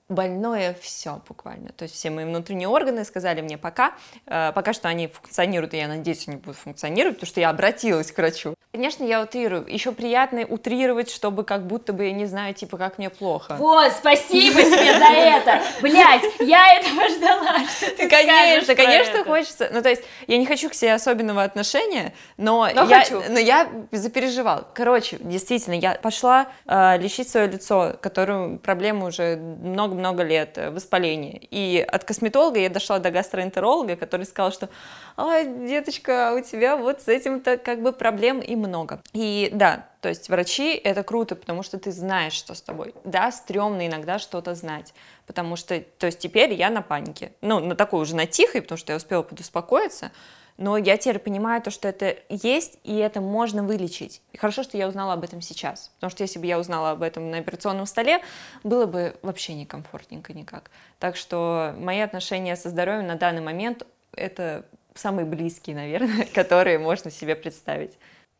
больное 0.07 0.75
все 0.81 1.19
буквально. 1.27 1.69
То 1.69 1.83
есть 1.83 1.95
все 1.95 2.11
мои 2.11 2.25
внутренние 2.25 2.67
органы 2.67 3.03
сказали 3.05 3.41
мне 3.41 3.57
пока, 3.57 3.93
э, 4.27 4.51
пока 4.53 4.71
что 4.73 4.87
они 4.87 5.07
функционируют, 5.07 5.73
и 5.73 5.77
я 5.77 5.87
надеюсь, 5.87 6.27
они 6.27 6.37
будут 6.37 6.57
функционировать, 6.57 7.17
потому 7.17 7.27
что 7.29 7.39
я 7.39 7.49
обратилась 7.49 8.11
к 8.11 8.17
врачу. 8.17 8.53
Конечно, 8.75 9.05
я 9.05 9.21
утрирую. 9.21 9.63
Еще 9.69 9.93
приятно 9.93 10.41
утрировать, 10.41 11.09
чтобы 11.09 11.45
как 11.45 11.65
будто 11.65 11.93
бы, 11.93 12.07
я 12.07 12.11
не 12.11 12.25
знаю, 12.25 12.53
типа, 12.53 12.77
как 12.77 12.97
мне 12.97 13.09
плохо. 13.09 13.55
Вот, 13.57 13.89
спасибо 13.93 14.61
тебе 14.61 14.99
за 14.99 15.13
это. 15.13 15.61
Блять, 15.81 16.23
я 16.41 16.73
этого 16.73 17.07
ждала, 17.07 17.59
что 17.69 17.89
ты 17.95 18.09
Конечно, 18.09 18.75
конечно, 18.75 19.23
хочется. 19.23 19.69
Ну, 19.71 19.81
то 19.81 19.87
есть, 19.87 20.03
я 20.27 20.37
не 20.37 20.45
хочу 20.45 20.69
к 20.69 20.73
себе 20.73 20.93
особенного 20.93 21.43
отношения, 21.43 22.13
но, 22.35 22.67
Но 22.75 22.83
я, 22.83 22.99
хочу. 22.99 23.23
но 23.29 23.39
я 23.39 23.69
запереживал. 23.93 24.67
Короче, 24.73 25.19
действительно, 25.21 25.75
я 25.75 25.93
пошла 25.93 26.47
э, 26.65 26.97
лечить 26.97 27.29
свое 27.29 27.47
лицо, 27.47 27.95
которое 28.01 28.57
проблема 28.57 29.05
уже 29.05 29.37
много-много 29.37 30.23
лет, 30.23 30.57
э, 30.57 30.69
воспаление. 30.69 31.39
И 31.49 31.79
от 31.79 32.03
косметолога 32.03 32.59
я 32.59 32.69
дошла 32.69 32.99
до 32.99 33.09
гастроэнтеролога, 33.09 33.95
который 33.95 34.25
сказал, 34.25 34.51
что 34.51 34.67
«Ой, 35.15 35.45
деточка, 35.45 36.33
у 36.37 36.41
тебя 36.41 36.75
вот 36.75 37.03
с 37.03 37.07
этим-то 37.07 37.55
как 37.55 37.81
бы 37.81 37.93
проблем 37.93 38.39
и 38.39 38.64
много. 38.67 39.01
И 39.13 39.49
да, 39.53 39.87
то 40.01 40.09
есть 40.09 40.29
врачи— 40.29 40.73
это 40.83 41.03
круто, 41.03 41.35
потому 41.35 41.63
что 41.63 41.79
ты 41.79 41.91
знаешь, 41.91 42.33
что 42.33 42.53
с 42.53 42.61
тобой. 42.61 42.93
Да, 43.03 43.31
стрёмно 43.31 43.87
иногда 43.87 44.19
что-то 44.19 44.55
знать, 44.55 44.93
потому 45.25 45.55
что, 45.55 45.79
то 45.79 46.05
есть 46.05 46.19
теперь 46.19 46.53
я 46.53 46.69
на 46.69 46.81
панике. 46.81 47.31
Ну, 47.41 47.59
на 47.59 47.75
такой 47.75 48.01
уже 48.01 48.15
на 48.15 48.25
тихой, 48.25 48.61
потому 48.61 48.77
что 48.77 48.93
я 48.93 48.97
успела 48.97 49.23
подуспокоиться, 49.23 50.11
но 50.57 50.77
я 50.77 50.97
теперь 50.97 51.19
понимаю 51.19 51.61
то, 51.61 51.69
что 51.69 51.87
это 51.87 52.15
есть, 52.29 52.79
и 52.83 52.95
это 52.95 53.19
можно 53.19 53.63
вылечить. 53.63 54.21
И 54.31 54.37
хорошо, 54.37 54.63
что 54.63 54.77
я 54.77 54.87
узнала 54.87 55.13
об 55.13 55.23
этом 55.23 55.41
сейчас, 55.41 55.91
потому 55.95 56.11
что 56.11 56.23
если 56.23 56.39
бы 56.39 56.45
я 56.45 56.59
узнала 56.59 56.91
об 56.91 57.01
этом 57.01 57.29
на 57.29 57.39
операционном 57.39 57.85
столе, 57.85 58.21
было 58.63 58.85
бы 58.85 59.17
вообще 59.21 59.53
некомфортненько 59.53 60.33
никак. 60.33 60.71
Так 60.99 61.17
что 61.17 61.75
мои 61.77 61.99
отношения 61.99 62.55
со 62.55 62.69
здоровьем 62.69 63.07
на 63.07 63.15
данный 63.15 63.41
момент— 63.41 63.85
это 64.15 64.65
самые 64.93 65.25
близкие, 65.25 65.75
наверное, 65.75 66.25
которые 66.33 66.79
можно 66.79 67.11
себе 67.11 67.35
представить. 67.35 67.91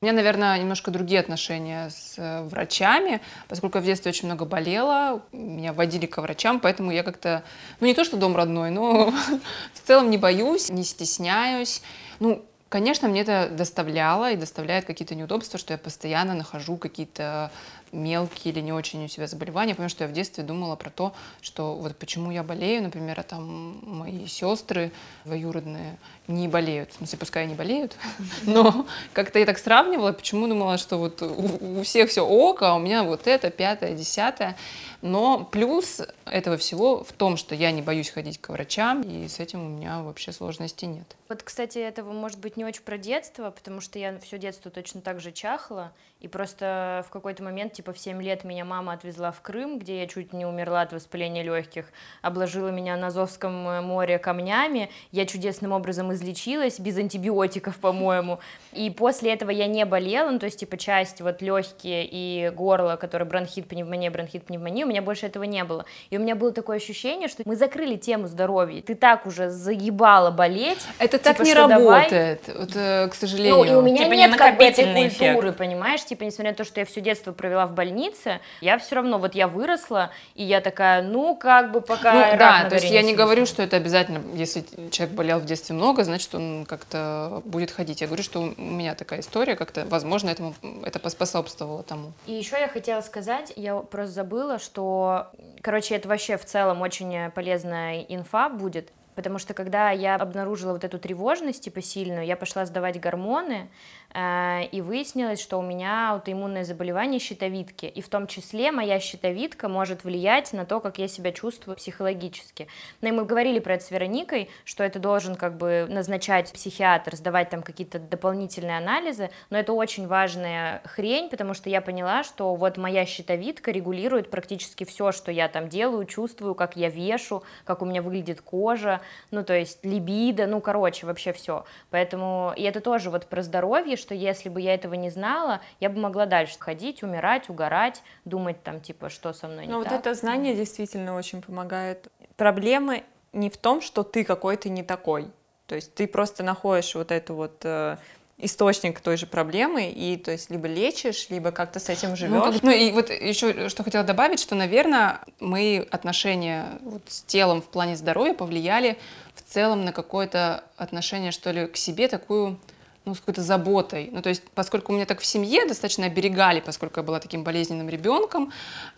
У 0.02 0.06
меня, 0.06 0.14
наверное, 0.14 0.60
немножко 0.60 0.92
другие 0.92 1.22
отношения 1.22 1.90
с 1.90 2.16
э, 2.18 2.44
врачами, 2.44 3.22
поскольку 3.48 3.78
я 3.78 3.82
в 3.82 3.86
детстве 3.86 4.10
очень 4.10 4.26
много 4.26 4.44
болела, 4.44 5.22
меня 5.32 5.72
водили 5.72 6.06
к 6.06 6.22
врачам, 6.22 6.60
поэтому 6.60 6.92
я 6.92 7.02
как-то, 7.02 7.44
ну 7.80 7.88
не 7.88 7.94
то, 7.94 8.04
что 8.04 8.18
дом 8.18 8.36
родной, 8.36 8.72
но 8.72 9.12
в 9.74 9.88
целом 9.88 10.10
не 10.10 10.18
боюсь, 10.18 10.70
не 10.70 10.84
стесняюсь. 10.84 11.82
Ну, 12.20 12.44
конечно, 12.68 13.08
мне 13.08 13.22
это 13.22 13.48
доставляло 13.50 14.34
и 14.34 14.36
доставляет 14.36 14.84
какие-то 14.84 15.16
неудобства, 15.16 15.58
что 15.58 15.72
я 15.72 15.78
постоянно 15.78 16.34
нахожу 16.34 16.76
какие-то 16.76 17.50
мелкие 17.94 18.54
или 18.54 18.60
не 18.60 18.74
очень 18.74 19.06
у 19.06 19.08
себя 19.08 19.28
заболевания. 19.28 19.74
потому 19.74 19.88
что 19.88 20.04
я 20.04 20.10
в 20.10 20.14
детстве 20.14 20.44
думала 20.44 20.76
про 20.76 20.90
то, 20.90 21.14
что 21.42 21.76
вот 21.76 21.96
почему 21.96 22.32
я 22.32 22.44
болею, 22.44 22.84
например, 22.84 23.18
а 23.20 23.24
там 23.24 23.80
мои 23.82 24.28
сестры 24.28 24.92
двоюродные 25.24 25.98
не 26.28 26.48
болеют. 26.48 26.92
В 26.92 26.98
смысле, 26.98 27.20
пускай 27.20 27.44
они 27.44 27.56
болеют, 27.56 27.96
но 28.46 28.86
как-то 29.14 29.40
я 29.40 29.46
так 29.46 29.58
сравнивала, 29.58 30.12
почему 30.12 30.48
думала, 30.48 30.78
что 30.78 30.98
вот 30.98 31.22
у, 31.22 31.82
всех 31.84 32.10
все 32.10 32.22
ок, 32.22 32.62
а 32.62 32.76
у 32.76 32.80
меня 32.80 33.04
вот 33.04 33.28
это, 33.28 33.50
пятое, 33.50 33.94
десятое. 33.94 34.56
Но 35.02 35.46
плюс 35.46 36.02
этого 36.26 36.58
всего 36.58 37.04
в 37.04 37.12
том, 37.12 37.38
что 37.38 37.54
я 37.54 37.72
не 37.72 37.84
боюсь 37.84 38.10
ходить 38.10 38.40
к 38.42 38.50
врачам, 38.50 39.02
и 39.02 39.28
с 39.28 39.40
этим 39.40 39.64
у 39.64 39.70
меня 39.70 40.02
вообще 40.02 40.32
сложностей 40.32 40.88
нет. 40.88 41.16
Вот, 41.30 41.44
кстати, 41.44 41.78
этого 41.78 42.12
может 42.12 42.40
быть 42.40 42.58
не 42.58 42.66
очень 42.66 42.82
про 42.82 42.98
детство, 42.98 43.52
потому 43.52 43.82
что 43.82 44.00
я 44.00 44.18
все 44.20 44.40
детство 44.40 44.72
точно 44.72 45.02
так 45.02 45.20
же 45.20 45.32
чахла, 45.32 45.92
и 46.22 46.28
просто 46.28 47.06
в 47.08 47.12
какой-то 47.12 47.44
момент, 47.44 47.74
типа 47.74 47.94
в 47.94 48.00
7 48.00 48.20
лет, 48.22 48.44
меня 48.44 48.66
мама 48.66 48.94
отвезла 48.94 49.32
в 49.32 49.42
Крым, 49.42 49.78
где 49.78 50.00
я 50.00 50.08
чуть 50.08 50.34
не 50.34 50.46
умерла 50.46 50.82
от 50.82 50.94
воспаления 50.94 51.44
легких, 51.44 51.86
обложила 52.24 52.70
меня 52.70 52.98
на 52.98 53.08
Азовском 53.08 53.54
море 53.86 54.18
камнями, 54.18 54.90
я 55.12 55.28
чудесным 55.28 55.72
образом 55.72 56.14
излечилась, 56.16 56.80
без 56.80 56.98
антибиотиков, 56.98 57.78
по-моему, 57.78 58.40
и 58.74 58.90
после 58.90 59.34
этого 59.34 59.52
я 59.52 59.68
не 59.68 59.86
болела, 59.86 60.32
ну, 60.32 60.40
то 60.40 60.46
есть, 60.46 60.60
типа, 60.60 60.78
часть 60.78 61.22
вот 61.22 61.42
легкие 61.42 62.08
и 62.10 62.50
горло, 62.50 62.96
которые 62.96 63.28
бронхит, 63.28 63.68
пневмония, 63.68 64.12
бронхит, 64.12 64.46
пневмония, 64.46 64.86
у 64.86 64.90
меня 64.90 65.02
больше 65.02 65.28
этого 65.28 65.44
не 65.44 65.64
было. 65.64 65.86
И 66.10 66.18
у 66.18 66.22
меня 66.22 66.36
было 66.36 66.52
такое 66.52 66.78
ощущение, 66.78 67.28
что 67.28 67.44
мы 67.46 67.56
закрыли 67.56 67.96
тему 67.96 68.28
здоровья, 68.28 68.82
ты 68.82 68.96
так 68.96 69.26
уже 69.26 69.50
заебала 69.50 70.32
болеть. 70.32 70.80
Это 71.00 71.18
типа, 71.18 71.34
так 71.36 71.46
не 71.46 71.54
работает, 71.54 72.42
давай... 72.48 72.62
вот, 72.62 72.76
э, 72.76 73.08
к 73.08 73.14
сожалению. 73.14 73.56
Ну, 73.56 73.64
и 73.64 73.74
у 73.76 73.82
меня 73.82 74.04
типа 74.04 74.14
нет 74.14 74.36
как 74.36 74.58
бы 74.58 74.64
этой 74.64 74.86
культуры, 74.86 75.50
эффект. 75.50 75.58
понимаешь, 75.58 76.04
типа, 76.04 76.24
несмотря 76.24 76.52
на 76.52 76.58
то, 76.58 76.64
что 76.64 76.80
я 76.80 76.86
все 76.86 77.02
детство 77.02 77.32
провела 77.32 77.68
в 77.68 77.74
больнице, 77.74 78.40
я 78.62 78.78
все 78.78 78.96
равно, 78.96 79.18
вот 79.18 79.36
я 79.36 79.48
выросла, 79.48 80.12
и 80.36 80.44
я 80.44 80.62
такая, 80.62 81.02
ну, 81.02 81.36
как 81.36 81.72
бы 81.72 81.82
пока 81.82 82.14
Ну, 82.14 82.38
да, 82.38 82.70
то 82.70 82.76
есть 82.76 82.90
я 82.90 83.02
не 83.02 83.14
говорю, 83.14 83.46
что 83.46 83.64
это 83.64 83.78
обязательно, 83.78 84.22
если 84.34 84.64
человек 84.92 85.16
болел 85.16 85.40
в 85.40 85.46
детстве 85.46 85.76
много, 85.76 86.04
значит, 86.06 86.34
он 86.34 86.66
как-то 86.66 87.42
будет 87.46 87.72
ходить. 87.72 88.02
Я 88.02 88.08
говорю, 88.08 88.24
что 88.24 88.42
у 88.42 88.62
меня 88.62 88.96
такая 88.96 89.20
история, 89.20 89.56
как-то, 89.56 89.86
возможно, 89.86 90.30
этому 90.30 90.56
это 90.84 91.00
поспособствовало 91.00 91.84
тому. 91.84 92.14
И 92.28 92.34
еще 92.34 92.58
я 92.60 92.68
хотела 92.68 93.02
сказать, 93.02 93.54
я 93.56 93.76
просто 93.76 94.14
забыла, 94.14 94.60
что, 94.60 95.28
короче, 95.62 95.96
это 95.96 96.08
вообще 96.08 96.38
в 96.38 96.46
целом 96.46 96.82
очень 96.82 97.32
полезная 97.32 98.02
инфа 98.02 98.50
будет, 98.50 98.92
потому 99.16 99.40
что 99.40 99.54
когда 99.54 99.92
я 99.92 100.16
обнаружила 100.16 100.74
вот 100.74 100.84
эту 100.84 101.00
тревожность, 101.00 101.64
типа 101.64 101.82
сильную, 101.82 102.26
я 102.26 102.36
пошла 102.36 102.66
сдавать 102.66 103.00
гормоны, 103.00 103.70
Э, 104.16 104.64
и 104.72 104.82
выяснилось, 104.82 105.42
что 105.42 105.60
у 105.60 105.62
меня 105.62 106.12
аутоиммунное 106.12 106.64
заболевание 106.64 107.20
щитовидки, 107.20 107.86
и 107.86 108.02
в 108.02 108.08
том 108.08 108.28
числе 108.28 108.72
моя 108.72 109.00
щитовидка 109.02 109.68
может 109.68 110.06
влиять 110.06 110.54
на 110.54 110.66
то, 110.66 110.80
как 110.80 110.98
я 111.00 111.10
себя 111.10 111.34
чувствую 111.34 111.76
психологически. 111.76 112.68
Ну 113.02 113.14
мы 113.14 113.26
говорили 113.26 113.60
про 113.60 113.74
это 113.74 113.84
с 113.84 113.92
Вероникой, 113.92 114.50
что 114.64 114.86
это 114.86 115.00
должен 115.00 115.36
как 115.36 115.58
бы 115.58 115.86
назначать 115.90 116.52
психиатр, 116.54 117.18
сдавать 117.18 117.50
там 117.50 117.62
какие-то 117.62 118.00
дополнительные 118.00 118.78
анализы, 118.78 119.32
но 119.50 119.58
это 119.58 119.74
очень 119.74 120.08
важная 120.08 120.82
хрень, 120.86 121.30
потому 121.30 121.54
что 121.54 121.70
я 121.70 121.82
поняла, 121.82 122.24
что 122.24 122.56
вот 122.56 122.78
моя 122.78 123.06
щитовидка 123.06 123.72
регулирует 123.72 124.32
практически 124.32 124.86
все, 124.86 125.12
что 125.12 125.30
я 125.30 125.50
там 125.50 125.68
делаю, 125.68 126.06
чувствую, 126.06 126.56
как 126.56 126.78
я 126.78 126.90
вешу, 126.90 127.44
как 127.66 127.82
у 127.82 127.86
меня 127.86 128.02
выглядит 128.02 128.40
кожа, 128.40 129.02
ну 129.32 129.44
то 129.44 129.54
есть 129.54 129.84
либидо, 129.84 130.48
ну 130.48 130.62
короче, 130.62 131.06
вообще 131.06 131.34
все. 131.34 131.66
Поэтому, 131.90 132.54
и 132.56 132.64
это 132.64 132.82
тоже 132.82 133.10
вот 133.10 133.28
про 133.28 133.42
здоровье, 133.42 133.98
что 133.98 134.14
если 134.14 134.50
бы 134.50 134.62
я 134.62 134.74
этого 134.74 134.94
не 134.94 135.10
знала, 135.10 135.62
я 135.80 135.90
бы 135.90 136.00
могла 136.00 136.26
дальше 136.26 136.56
ходить, 136.60 137.04
умирать, 137.04 137.50
угорать, 137.50 138.04
думать 138.26 138.64
там, 138.64 138.82
типа, 138.82 139.10
что 139.10 139.34
со 139.34 139.48
мной 139.48 139.66
не 139.66 139.72
Но 139.72 139.84
так. 139.84 139.92
вот 139.92 140.00
это 140.00 140.14
знание 140.14 140.56
действительно 140.56 141.16
очень 141.16 141.42
помогает. 141.42 142.08
Проблема 142.38 143.02
не 143.34 143.50
в 143.50 143.58
том, 143.58 143.82
что 143.82 144.04
ты 144.04 144.24
какой-то 144.24 144.70
не 144.70 144.84
такой. 144.84 145.32
То 145.68 145.76
есть 145.76 145.96
ты 145.96 146.08
просто 146.08 146.44
находишь 146.44 146.94
вот 146.96 147.12
эту 147.12 147.36
вот 147.36 147.62
э, 147.64 147.98
источник 148.38 149.00
той 149.00 149.16
же 149.18 149.28
проблемы, 149.28 149.90
и 149.90 150.18
то 150.18 150.32
есть 150.32 150.50
либо 150.50 150.68
лечишь, 150.68 151.30
либо 151.30 151.52
как-то 151.52 151.80
с 151.80 151.90
этим 151.90 152.16
живешь. 152.16 152.32
Ну, 152.32 152.60
ну 152.64 152.72
и 152.72 152.92
вот 152.92 153.10
еще 153.10 153.70
что 153.70 153.84
хотела 153.84 154.04
добавить, 154.04 154.40
что, 154.40 154.56
наверное, 154.56 155.22
мои 155.40 155.80
отношения 155.80 156.80
вот 156.82 157.02
с 157.08 157.22
телом 157.22 157.62
в 157.62 157.66
плане 157.66 157.96
здоровья 157.96 158.34
повлияли 158.34 158.98
в 159.36 159.42
целом 159.42 159.86
на 159.86 159.94
какое-то 159.94 160.64
отношение, 160.76 161.32
что 161.32 161.52
ли, 161.52 161.68
к 161.68 161.78
себе, 161.78 162.08
такую 162.08 162.60
ну, 163.06 163.14
с 163.14 163.20
какой-то 163.20 163.42
заботой. 163.42 164.10
Ну, 164.12 164.22
то 164.22 164.30
есть, 164.30 164.44
поскольку 164.56 164.92
у 164.92 164.96
меня 164.96 165.06
так 165.06 165.20
в 165.20 165.26
семье 165.26 165.66
достаточно 165.68 166.08
оберегали, 166.08 166.60
поскольку 166.60 167.00
я 167.00 167.04
была 167.04 167.20
таким 167.20 167.44
болезненным 167.44 167.88
ребенком, 167.88 168.52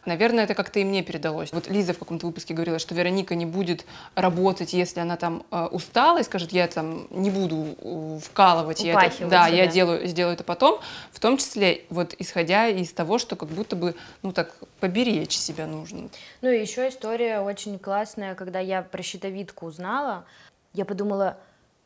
наверное, 0.06 0.46
это 0.46 0.56
как-то 0.56 0.80
и 0.80 0.86
мне 0.86 1.04
передалось. 1.04 1.52
Вот 1.52 1.68
Лиза 1.68 1.94
в 1.94 2.00
каком-то 2.00 2.26
выпуске 2.26 2.54
говорила, 2.54 2.80
что 2.80 2.96
Вероника 2.96 3.36
не 3.36 3.46
будет 3.46 3.86
работать, 4.16 4.74
если 4.74 5.02
она 5.02 5.18
там 5.18 5.44
э, 5.52 5.66
устала 5.66 6.20
и 6.20 6.24
скажет, 6.24 6.54
я 6.54 6.68
там 6.68 7.08
не 7.10 7.30
буду 7.30 8.20
вкалывать, 8.24 8.82
я 8.82 8.94
это, 8.94 9.28
да, 9.28 9.48
себя. 9.48 9.58
я 9.58 9.68
делаю, 9.68 10.08
сделаю 10.08 10.36
это 10.36 10.44
потом, 10.44 10.80
в 11.12 11.20
том 11.20 11.38
числе 11.38 11.84
вот 11.90 12.16
исходя 12.18 12.68
из 12.68 12.92
того, 12.94 13.20
что 13.20 13.36
как 13.36 13.50
будто 13.50 13.76
бы, 13.76 13.96
ну, 14.24 14.32
так 14.32 14.56
поберечь 14.80 15.38
себя 15.38 15.68
нужно. 15.68 16.10
Ну, 16.42 16.50
и 16.50 16.60
еще 16.60 16.88
история 16.88 17.42
очень 17.42 17.78
классная, 17.78 18.36
когда 18.36 18.60
я 18.60 18.82
про 18.82 19.04
щитовидку 19.04 19.66
узнала, 19.66 20.26
я 20.74 20.86
подумала, 20.86 21.38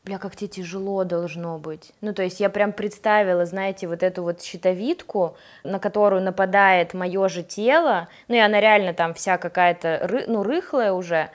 бля, 0.04 0.18
как 0.18 0.36
тебе 0.36 0.48
тяжело 0.48 1.04
должно 1.04 1.60
быть. 1.60 1.94
Ну, 2.02 2.14
то 2.14 2.24
есть 2.24 2.40
я 2.40 2.50
прям 2.50 2.72
представила, 2.74 3.46
знаете, 3.46 3.88
вот 3.88 4.02
эту 4.04 4.24
вот 4.24 4.42
щитовидку, 4.42 5.38
на 5.64 5.80
которую 5.80 6.24
нападает 6.24 6.94
мое 6.94 7.28
же 7.30 7.44
тело, 7.44 8.08
ну, 8.28 8.36
и 8.36 8.40
она 8.40 8.60
реально 8.60 8.94
там 8.94 9.14
вся 9.14 9.38
какая-то, 9.38 10.26
ну, 10.28 10.44
рыхлая 10.44 10.94
уже, 10.94 11.30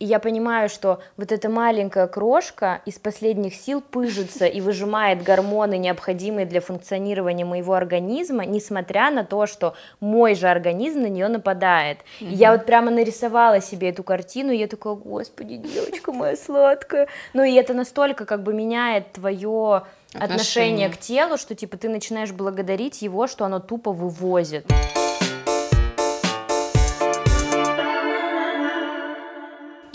и 0.00 0.06
я 0.06 0.18
понимаю, 0.18 0.70
что 0.70 1.00
вот 1.18 1.30
эта 1.30 1.50
маленькая 1.50 2.06
крошка 2.06 2.80
из 2.86 2.98
последних 2.98 3.54
сил 3.54 3.82
пыжится 3.82 4.46
и 4.46 4.62
выжимает 4.62 5.22
гормоны, 5.22 5.76
необходимые 5.76 6.46
для 6.46 6.62
функционирования 6.62 7.44
моего 7.44 7.74
организма, 7.74 8.46
несмотря 8.46 9.10
на 9.10 9.24
то, 9.24 9.46
что 9.46 9.74
мой 10.00 10.34
же 10.34 10.48
организм 10.48 11.02
на 11.02 11.08
нее 11.08 11.28
нападает. 11.28 11.98
И 12.18 12.24
я 12.24 12.52
вот 12.52 12.64
прямо 12.64 12.90
нарисовала 12.90 13.60
себе 13.60 13.90
эту 13.90 14.02
картину, 14.02 14.52
и 14.52 14.56
я 14.56 14.68
такая, 14.68 14.94
господи, 14.94 15.56
девочка 15.56 16.12
моя 16.12 16.34
сладкая. 16.34 17.06
Ну 17.34 17.44
и 17.44 17.52
это 17.52 17.74
настолько 17.74 18.24
как 18.24 18.42
бы 18.42 18.54
меняет 18.54 19.12
твое 19.12 19.82
отношение, 20.14 20.24
отношение 20.24 20.88
к 20.88 20.96
телу, 20.96 21.36
что 21.36 21.54
типа 21.54 21.76
ты 21.76 21.90
начинаешь 21.90 22.32
благодарить 22.32 23.02
его, 23.02 23.26
что 23.26 23.44
оно 23.44 23.60
тупо 23.60 23.92
вывозит. 23.92 24.64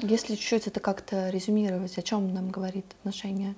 Если 0.07 0.35
чуть-чуть 0.35 0.67
это 0.67 0.79
как-то 0.79 1.31
резюмировать, 1.31 1.97
о 1.97 2.03
чем 2.03 2.31
нам 2.31 2.51
говорит 2.51 2.85
отношение 2.99 3.55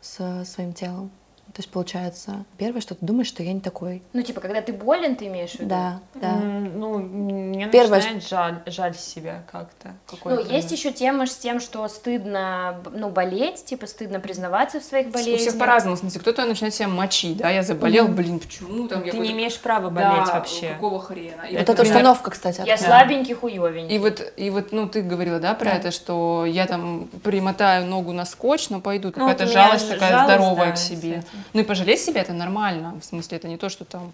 с 0.00 0.44
своим 0.44 0.72
телом? 0.72 1.10
То 1.52 1.60
есть, 1.60 1.70
получается, 1.70 2.44
первое, 2.58 2.82
что 2.82 2.94
ты 2.94 3.06
думаешь, 3.06 3.28
что 3.28 3.42
я 3.42 3.52
не 3.52 3.60
такой. 3.60 4.02
Ну, 4.12 4.20
типа, 4.20 4.42
когда 4.42 4.60
ты 4.60 4.74
болен, 4.74 5.16
ты 5.16 5.26
имеешь 5.26 5.52
в 5.52 5.60
виду? 5.60 5.70
Да, 5.70 6.00
да. 6.14 6.32
Mm, 6.34 6.76
ну, 6.76 6.98
мне 6.98 7.68
первое, 7.68 7.98
начинает 7.98 8.28
жаль, 8.28 8.62
жаль 8.66 8.94
себя 8.94 9.42
как-то. 9.50 9.94
Ну, 10.26 10.38
есть 10.38 10.70
еще 10.70 10.92
тема 10.92 11.26
с 11.26 11.34
тем, 11.34 11.60
что 11.60 11.88
стыдно, 11.88 12.82
ну, 12.92 13.08
болеть, 13.08 13.64
типа, 13.64 13.86
стыдно 13.86 14.20
признаваться 14.20 14.80
в 14.80 14.84
своих 14.84 15.08
болезнях. 15.08 15.36
У 15.36 15.38
всех 15.38 15.58
по-разному, 15.58 15.96
в 15.96 16.00
смысле, 16.00 16.20
кто-то 16.20 16.44
начинает 16.44 16.74
себя 16.74 16.88
мочить, 16.88 17.38
да, 17.38 17.48
я 17.48 17.62
заболел, 17.62 18.08
mm. 18.08 18.14
блин, 18.14 18.38
почему 18.38 18.86
там 18.86 19.02
Ты 19.02 19.16
не 19.16 19.32
имеешь 19.32 19.58
права 19.58 19.88
болеть 19.88 20.26
да, 20.26 20.34
вообще. 20.34 20.74
какого 20.74 21.00
хрена? 21.00 21.42
И 21.48 21.56
вот 21.56 21.68
эта 21.68 21.82
установка, 21.82 22.32
кстати. 22.32 22.62
Я 22.66 22.76
слабенький, 22.76 23.34
хуёвенький. 23.34 23.96
И 23.96 23.98
вот, 23.98 24.32
и 24.36 24.50
вот, 24.50 24.72
ну, 24.72 24.88
ты 24.88 25.00
говорила, 25.00 25.38
да, 25.38 25.54
про 25.54 25.70
да. 25.70 25.76
это, 25.76 25.90
что 25.90 26.44
я 26.44 26.66
там 26.66 27.08
примотаю 27.22 27.86
ногу 27.86 28.12
на 28.12 28.26
скотч, 28.26 28.68
но 28.68 28.82
пойду, 28.82 29.08
ну, 29.08 29.12
какая-то 29.12 29.46
жалость 29.46 29.88
такая 29.88 30.10
жалость, 30.10 30.34
здоровая 30.34 30.66
да, 30.66 30.72
к 30.72 30.76
себе. 30.76 31.22
Ну, 31.52 31.60
и 31.60 31.64
пожалеть 31.64 32.00
себя 32.00 32.20
это 32.20 32.32
нормально. 32.32 32.98
В 33.00 33.04
смысле, 33.04 33.38
это 33.38 33.48
не 33.48 33.56
то, 33.56 33.68
что 33.68 33.84
там 33.84 34.12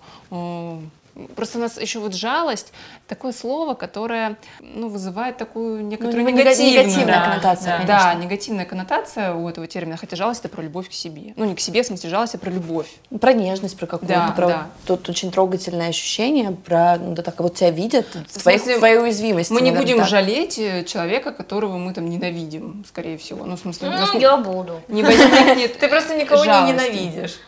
Просто 1.36 1.58
у 1.58 1.60
нас 1.60 1.78
еще 1.78 1.98
вот 1.98 2.14
жалость 2.14 2.72
такое 3.06 3.32
слово, 3.32 3.74
которое 3.74 4.36
ну, 4.60 4.88
вызывает 4.88 5.36
такую 5.36 5.84
некоторую 5.84 6.24
ну, 6.24 6.30
негативную, 6.30 6.84
негативная 6.84 7.14
да, 7.14 7.24
коннотация. 7.24 7.78
Да, 7.80 7.86
да, 7.86 8.14
негативная 8.14 8.64
коннотация 8.64 9.34
у 9.34 9.48
этого 9.48 9.66
термина. 9.66 9.96
Хотя 9.98 10.16
жалость 10.16 10.40
это 10.40 10.48
про 10.48 10.62
любовь 10.62 10.88
к 10.88 10.92
себе. 10.92 11.34
Ну, 11.36 11.44
не 11.44 11.54
к 11.54 11.60
себе, 11.60 11.82
в 11.82 11.86
смысле, 11.86 12.08
жалость, 12.08 12.34
а 12.34 12.38
про 12.38 12.50
любовь. 12.50 12.88
Про 13.20 13.34
нежность, 13.34 13.76
про 13.76 13.86
какую-то. 13.86 14.14
Да, 14.14 14.32
про 14.34 14.48
да. 14.48 14.66
Тут 14.86 15.08
очень 15.08 15.30
трогательное 15.30 15.90
ощущение, 15.90 16.52
про 16.52 16.96
ну, 16.96 17.12
да, 17.14 17.22
так 17.22 17.38
вот 17.40 17.56
тебя 17.56 17.70
видят, 17.70 18.06
смысле, 18.28 18.78
твою 18.78 19.02
уязвимость. 19.02 19.50
Мы 19.50 19.60
не 19.60 19.72
будем 19.72 19.98
так. 19.98 20.08
жалеть 20.08 20.58
э, 20.58 20.84
человека, 20.84 21.32
которого 21.32 21.76
мы 21.76 21.92
там 21.92 22.08
ненавидим, 22.08 22.84
скорее 22.88 23.18
всего. 23.18 23.44
Ну, 23.44 23.56
в 23.56 23.60
смысле, 23.60 23.90
ну, 23.90 24.18
я 24.18 24.36
буду. 24.38 24.80
Не 24.88 25.02
возникнет 25.02 25.78
Ты 25.78 25.88
просто 25.88 26.16
никого 26.16 26.44
не 26.44 26.72
ненавидишь. 26.72 27.38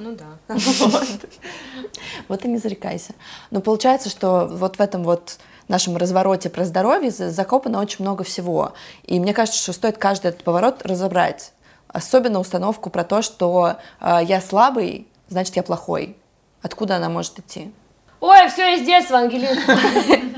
Ну 0.00 0.16
да. 0.16 0.56
Вот 2.28 2.44
и 2.44 2.48
не 2.48 2.56
зарекайся. 2.56 3.12
Но 3.50 3.60
получается, 3.60 4.08
что 4.08 4.46
вот 4.50 4.78
в 4.78 4.80
этом 4.80 5.04
вот 5.04 5.38
нашем 5.68 5.96
развороте 5.96 6.48
про 6.48 6.64
здоровье 6.64 7.10
закопано 7.10 7.80
очень 7.80 8.04
много 8.04 8.24
всего. 8.24 8.72
И 9.04 9.20
мне 9.20 9.34
кажется, 9.34 9.60
что 9.60 9.72
стоит 9.72 9.98
каждый 9.98 10.28
этот 10.28 10.42
поворот 10.42 10.82
разобрать. 10.86 11.52
Особенно 11.88 12.40
установку 12.40 12.88
про 12.88 13.04
то, 13.04 13.20
что 13.20 13.76
э, 14.00 14.20
я 14.22 14.40
слабый, 14.40 15.06
значит, 15.28 15.56
я 15.56 15.62
плохой. 15.62 16.16
Откуда 16.62 16.96
она 16.96 17.08
может 17.08 17.38
идти? 17.38 17.72
Ой, 18.20 18.48
все 18.48 18.76
из 18.76 18.86
детства, 18.86 19.18
Ангелина. 19.18 19.60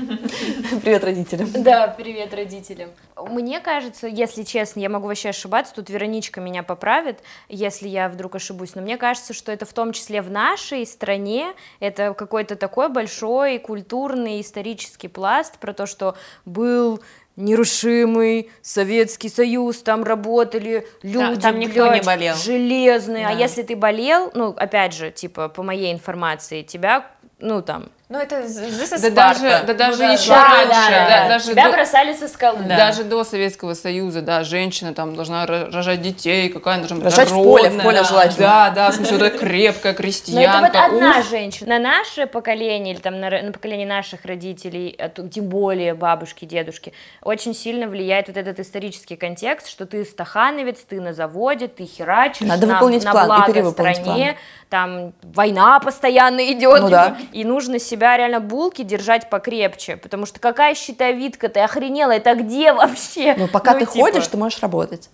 Привет 0.81 1.03
родителям. 1.03 1.49
Да, 1.53 1.87
привет 1.87 2.33
родителям. 2.33 2.89
Мне 3.17 3.59
кажется, 3.59 4.07
если 4.07 4.43
честно, 4.43 4.79
я 4.79 4.89
могу 4.89 5.07
вообще 5.07 5.29
ошибаться, 5.29 5.73
тут 5.75 5.89
Вероничка 5.89 6.41
меня 6.41 6.63
поправит, 6.63 7.19
если 7.49 7.87
я 7.87 8.09
вдруг 8.09 8.35
ошибусь, 8.35 8.75
но 8.75 8.81
мне 8.81 8.97
кажется, 8.97 9.33
что 9.33 9.51
это 9.51 9.65
в 9.65 9.73
том 9.73 9.93
числе 9.93 10.21
в 10.21 10.31
нашей 10.31 10.85
стране, 10.85 11.53
это 11.79 12.13
какой-то 12.13 12.55
такой 12.55 12.89
большой 12.89 13.59
культурный 13.59 14.41
исторический 14.41 15.07
пласт 15.07 15.57
про 15.59 15.73
то, 15.73 15.85
что 15.85 16.15
был 16.45 17.01
нерушимый 17.35 18.51
Советский 18.61 19.29
Союз, 19.29 19.77
там 19.81 20.03
работали 20.03 20.87
люди, 21.01 21.41
там 21.41 21.59
никто 21.59 21.87
блядь, 21.89 22.01
не 22.01 22.05
болел. 22.05 22.35
железные, 22.35 23.25
а 23.27 23.31
Да. 23.33 23.39
если 23.39 23.63
ты 23.63 23.75
болел, 23.75 24.31
ну, 24.35 24.49
опять 24.49 24.93
же, 24.93 25.11
типа, 25.11 25.49
по 25.49 25.63
моей 25.63 25.91
информации, 25.93 26.61
тебя, 26.61 27.07
ну, 27.39 27.61
там, 27.63 27.89
Ну, 28.09 28.19
это 28.19 28.41
this 28.41 28.93
is 28.93 29.01
Да 29.01 29.09
даже, 29.09 29.63
да 29.65 29.73
даже 29.73 29.93
Ну, 29.93 30.07
да, 30.07 30.13
еще 30.13 30.27
да, 30.29 30.47
раньше, 30.49 30.67
да, 30.69 30.89
да, 30.89 31.21
да, 31.23 31.27
даже 31.29 31.51
тебя 31.51 31.65
до- 31.65 31.71
бросали 31.71 32.13
со 32.13 32.27
скалы. 32.27 32.59
Да. 32.65 32.75
Даже 32.77 33.03
до 33.05 33.23
Советского 33.23 33.73
Союза, 33.75 34.21
да, 34.21 34.43
женщина 34.43 34.93
там 34.93 35.15
должна 35.15 35.45
ро- 35.45 35.71
рожать 35.71 36.01
детей, 36.01 36.49
какая 36.49 36.75
она 36.75 36.81
должна 36.83 36.97
быть 36.97 37.05
Рожать 37.05 37.29
в 37.31 37.33
поле, 37.33 37.69
в 37.69 37.81
поле 37.81 37.97
да, 37.99 38.03
желательно. 38.03 38.37
Да, 38.47 38.69
да, 38.71 38.91
в 38.91 38.95
смысле, 38.95 39.17
вот 39.17 39.39
крепкая 39.39 39.93
Но 39.93 39.95
это 39.95 40.01
крестьянка. 40.03 40.59
вот 40.59 40.75
одна 40.75 41.21
женщина. 41.23 41.69
На 41.69 41.79
наше 41.79 42.27
поколение, 42.27 42.93
или 42.93 43.01
там 43.01 43.19
на, 43.21 43.51
поколение 43.53 43.87
наших 43.87 44.25
родителей, 44.25 44.95
а 44.99 45.07
тем 45.09 45.45
более 45.45 45.93
бабушки, 45.93 46.43
дедушки, 46.43 46.93
очень 47.21 47.55
сильно 47.55 47.87
влияет 47.87 48.27
вот 48.27 48.35
этот 48.35 48.59
исторический 48.59 49.15
контекст, 49.15 49.69
что 49.69 49.85
ты 49.85 50.03
стахановец, 50.03 50.79
ты 50.87 50.99
на 50.99 51.13
заводе, 51.13 51.69
ты 51.69 51.85
херачишь 51.85 52.45
Надо 52.45 52.67
на, 52.67 52.73
выполнить 52.73 53.05
на 53.05 53.11
план 53.11 53.23
и 53.23 53.51
благо 53.61 53.71
стране, 53.71 54.37
там 54.69 55.13
война 55.21 55.79
постоянно 55.79 56.51
идет, 56.51 56.81
Ну 56.81 56.89
да. 56.89 57.15
и 57.31 57.45
нужно 57.45 57.79
себя 57.93 58.17
реально 58.17 58.39
булки 58.39 58.81
держать 58.83 59.29
покрепче, 59.29 59.97
потому 59.97 60.25
что 60.25 60.39
какая 60.39 60.73
щитовидка, 60.73 61.47
ты 61.47 61.59
охренела, 61.59 62.11
это 62.11 62.33
где 62.33 62.73
вообще? 62.73 63.35
Ну, 63.37 63.47
пока 63.47 63.73
Ну, 63.73 63.79
ты 63.79 63.85
типа, 63.85 64.05
ходишь, 64.05 64.27
ты 64.27 64.37
можешь 64.37 64.59
работать. 64.61 65.09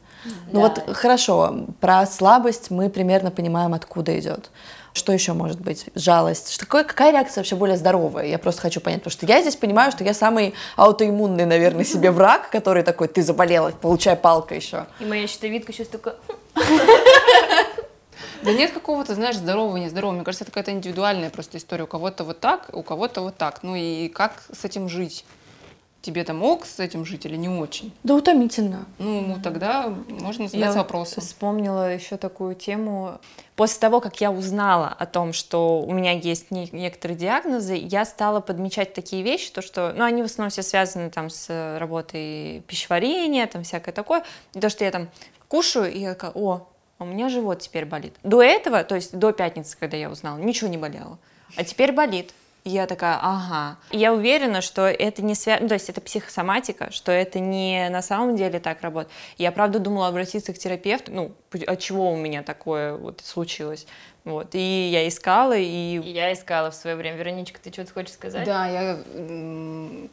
Ну 0.52 0.62
вот 0.62 0.82
хорошо, 0.96 1.66
про 1.82 2.06
слабость 2.06 2.72
мы 2.72 2.90
примерно 2.90 3.32
понимаем, 3.32 3.74
откуда 3.74 4.18
идет. 4.18 4.50
Что 4.94 5.12
еще 5.14 5.34
может 5.34 5.60
быть? 5.62 5.86
Жалость. 5.96 6.52
Что, 6.54 6.66
какой- 6.66 6.84
какая 6.84 7.12
реакция 7.12 7.42
вообще 7.42 7.56
более 7.56 7.78
здоровая? 7.78 8.26
Я 8.26 8.40
просто 8.40 8.62
хочу 8.62 8.82
понять, 8.82 9.02
потому 9.02 9.12
что 9.12 9.26
я 9.28 9.42
здесь 9.42 9.56
понимаю, 9.56 9.92
что 9.92 10.04
я 10.04 10.14
самый 10.14 10.54
аутоиммунный, 10.78 11.46
наверное, 11.46 11.84
себе 11.94 12.12
враг, 12.12 12.50
который 12.50 12.84
такой, 12.84 13.08
ты 13.08 13.22
заболела, 13.22 13.72
получай 13.72 14.16
палка 14.16 14.56
еще. 14.56 14.86
И 15.00 15.06
моя 15.06 15.28
щитовидка 15.28 15.74
сейчас 15.74 15.88
только... 15.88 16.16
Да 18.44 18.54
нет 18.54 18.72
какого-то, 18.72 19.16
знаешь, 19.16 19.36
здорового, 19.38 19.78
нездорового. 19.78 20.16
Мне 20.16 20.24
кажется, 20.26 20.44
это 20.46 20.52
какая-то 20.52 20.72
индивидуальная 20.72 21.30
просто 21.30 21.58
история. 21.58 21.84
У 21.84 21.88
кого-то 21.88 22.24
вот 22.24 22.40
так, 22.40 22.70
у 22.74 22.84
кого-то 22.84 23.22
вот 23.22 23.38
так. 23.38 23.64
Ну 23.64 23.76
и 23.76 24.08
как 24.08 24.44
с 24.52 24.64
этим 24.66 24.88
жить? 24.90 25.26
Тебе 26.02 26.24
там 26.24 26.42
ок 26.44 26.66
с 26.66 26.80
этим 26.80 27.04
жить 27.04 27.26
или 27.26 27.36
не 27.36 27.50
очень? 27.50 27.92
Да 28.04 28.16
утомительно. 28.16 28.86
Ну, 29.00 29.36
тогда 29.44 29.94
можно 30.08 30.44
Я 30.44 30.48
задать 30.48 30.76
вопросом. 30.76 31.22
вспомнила 31.22 31.94
еще 31.94 32.16
такую 32.16 32.56
тему. 32.56 33.20
После 33.58 33.82
того, 33.82 34.00
как 34.00 34.22
я 34.22 34.32
узнала 34.32 34.88
о 34.88 35.06
том, 35.06 35.34
что 35.34 35.82
у 35.82 35.92
меня 35.92 36.14
есть 36.14 36.52
не- 36.52 36.70
некоторые 36.72 37.18
диагнозы, 37.18 37.76
я 37.76 38.06
стала 38.06 38.40
подмечать 38.40 38.94
такие 38.94 39.24
вещи, 39.24 39.52
то 39.52 39.62
что, 39.62 39.92
ну, 39.94 40.06
они 40.06 40.22
в 40.22 40.28
основном 40.28 40.52
все 40.52 40.64
связаны 40.64 41.10
там 41.10 41.30
с 41.30 41.78
работой 41.78 42.62
пищеварения, 42.68 43.46
там 43.48 43.64
всякое 43.64 43.92
такое. 43.92 44.24
И 44.54 44.60
то, 44.62 44.70
что 44.70 44.86
я 44.86 44.92
там 44.92 45.10
кушаю, 45.50 45.92
и 45.92 46.00
я 46.00 46.14
такая, 46.14 46.32
о, 46.34 46.66
у 47.00 47.06
меня 47.06 47.30
живот 47.30 47.60
теперь 47.60 47.86
болит. 47.86 48.16
До 48.24 48.42
этого, 48.42 48.84
то 48.84 48.96
есть 48.96 49.18
до 49.18 49.32
пятницы, 49.32 49.78
когда 49.80 49.98
я 49.98 50.10
узнала, 50.10 50.38
ничего 50.38 50.70
не 50.70 50.78
болело. 50.78 51.18
А 51.56 51.64
теперь 51.64 51.92
болит. 51.92 52.34
Я 52.66 52.88
такая, 52.88 53.18
ага. 53.22 53.78
Я 53.90 54.14
уверена, 54.14 54.62
что 54.62 54.86
это 54.86 55.22
не 55.22 55.34
связано, 55.34 55.70
то 55.70 55.76
есть 55.76 55.90
это 55.90 56.02
психосоматика, 56.02 56.92
что 56.92 57.12
это 57.12 57.40
не 57.40 57.88
на 57.90 58.02
самом 58.02 58.36
деле 58.36 58.60
так 58.60 58.82
работает. 58.82 59.12
Я 59.38 59.52
правда 59.54 59.80
думала 59.80 60.10
обратиться 60.10 60.54
к 60.54 60.58
терапевту, 60.58 61.12
ну, 61.12 61.32
от 61.66 61.80
чего 61.80 62.12
у 62.12 62.18
меня 62.18 62.44
такое 62.44 62.96
вот 62.96 63.22
случилось. 63.24 63.88
Вот. 64.30 64.50
И 64.54 64.90
я 64.92 65.08
искала, 65.08 65.58
И 65.58 65.64
и 66.00 66.12
я 66.12 66.32
искала 66.34 66.72
в 66.72 66.76
свое 66.76 66.96
время. 66.96 67.18
Вероничка, 67.18 67.60
ты 67.62 67.72
что-то 67.72 67.94
хочешь 67.94 68.14
сказать? 68.14 68.46
Да, 68.46 68.68
я 68.68 68.98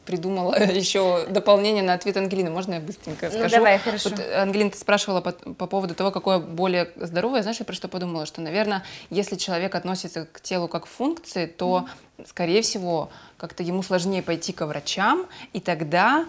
придумала 0.05 0.55
еще 0.71 1.25
дополнение 1.29 1.83
на 1.83 1.93
ответ 1.93 2.17
Ангелины. 2.17 2.49
Можно 2.49 2.75
я 2.75 2.79
быстренько 2.79 3.27
Ну, 3.27 3.31
скажу? 3.31 3.55
давай, 3.55 3.77
хорошо. 3.79 4.09
Вот, 4.09 4.19
э, 4.19 4.35
Ангелина, 4.41 4.71
ты 4.71 4.77
спрашивала 4.77 5.21
по, 5.21 5.31
по 5.31 5.67
поводу 5.67 5.93
того, 5.95 6.11
какое 6.11 6.39
более 6.39 6.91
здоровое. 6.95 7.41
Знаешь, 7.41 7.59
я 7.59 7.65
про 7.65 7.73
что 7.75 7.87
подумала? 7.87 8.25
Что, 8.25 8.41
наверное, 8.41 8.83
если 9.09 9.35
человек 9.35 9.75
относится 9.75 10.25
к 10.25 10.41
телу 10.41 10.67
как 10.67 10.83
к 10.83 10.85
функции, 10.87 11.45
то, 11.47 11.87
скорее 12.25 12.61
всего, 12.61 13.09
как-то 13.37 13.63
ему 13.63 13.83
сложнее 13.83 14.21
пойти 14.23 14.53
к 14.53 14.65
врачам, 14.65 15.25
и 15.53 15.59
тогда 15.59 16.25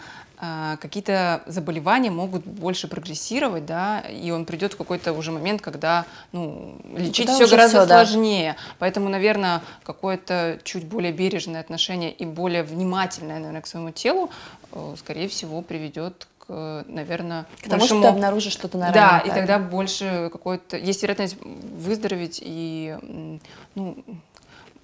какие-то 0.80 1.42
заболевания 1.46 2.10
могут 2.10 2.44
больше 2.44 2.86
прогрессировать, 2.88 3.66
да, 3.66 4.00
и 4.00 4.30
он 4.30 4.44
придет 4.44 4.74
в 4.74 4.76
какой-то 4.76 5.12
уже 5.12 5.32
момент, 5.32 5.60
когда 5.60 6.04
ну, 6.32 6.76
лечить 6.96 7.28
все 7.28 7.48
гораздо 7.48 7.80
всё, 7.80 7.86
да. 7.88 8.04
сложнее. 8.04 8.56
Поэтому, 8.78 9.08
наверное, 9.08 9.62
какое-то 9.82 10.58
чуть 10.62 10.84
более 10.84 11.12
бережное 11.12 11.60
отношение 11.60 12.12
и 12.12 12.24
более 12.24 12.62
внимательное, 12.62 13.38
наверное, 13.38 13.62
к 13.62 13.66
своему 13.66 13.90
телу, 13.90 14.30
э, 14.72 14.94
скорее 14.98 15.28
всего, 15.28 15.60
приведет 15.62 16.28
к, 16.46 16.84
наверное, 16.86 17.44
К 17.60 17.68
тому, 17.68 17.84
что 17.84 17.94
большему- 17.94 18.02
ты 18.02 18.08
обнаружишь 18.08 18.52
что-то 18.52 18.78
на 18.78 18.90
да, 18.92 19.18
ране, 19.18 19.30
и 19.30 19.34
тогда 19.34 19.58
больше 19.58 20.28
какой-то 20.32 20.76
есть 20.76 21.02
вероятность 21.02 21.36
выздороветь 21.42 22.38
и 22.42 22.96
ну, 23.74 23.96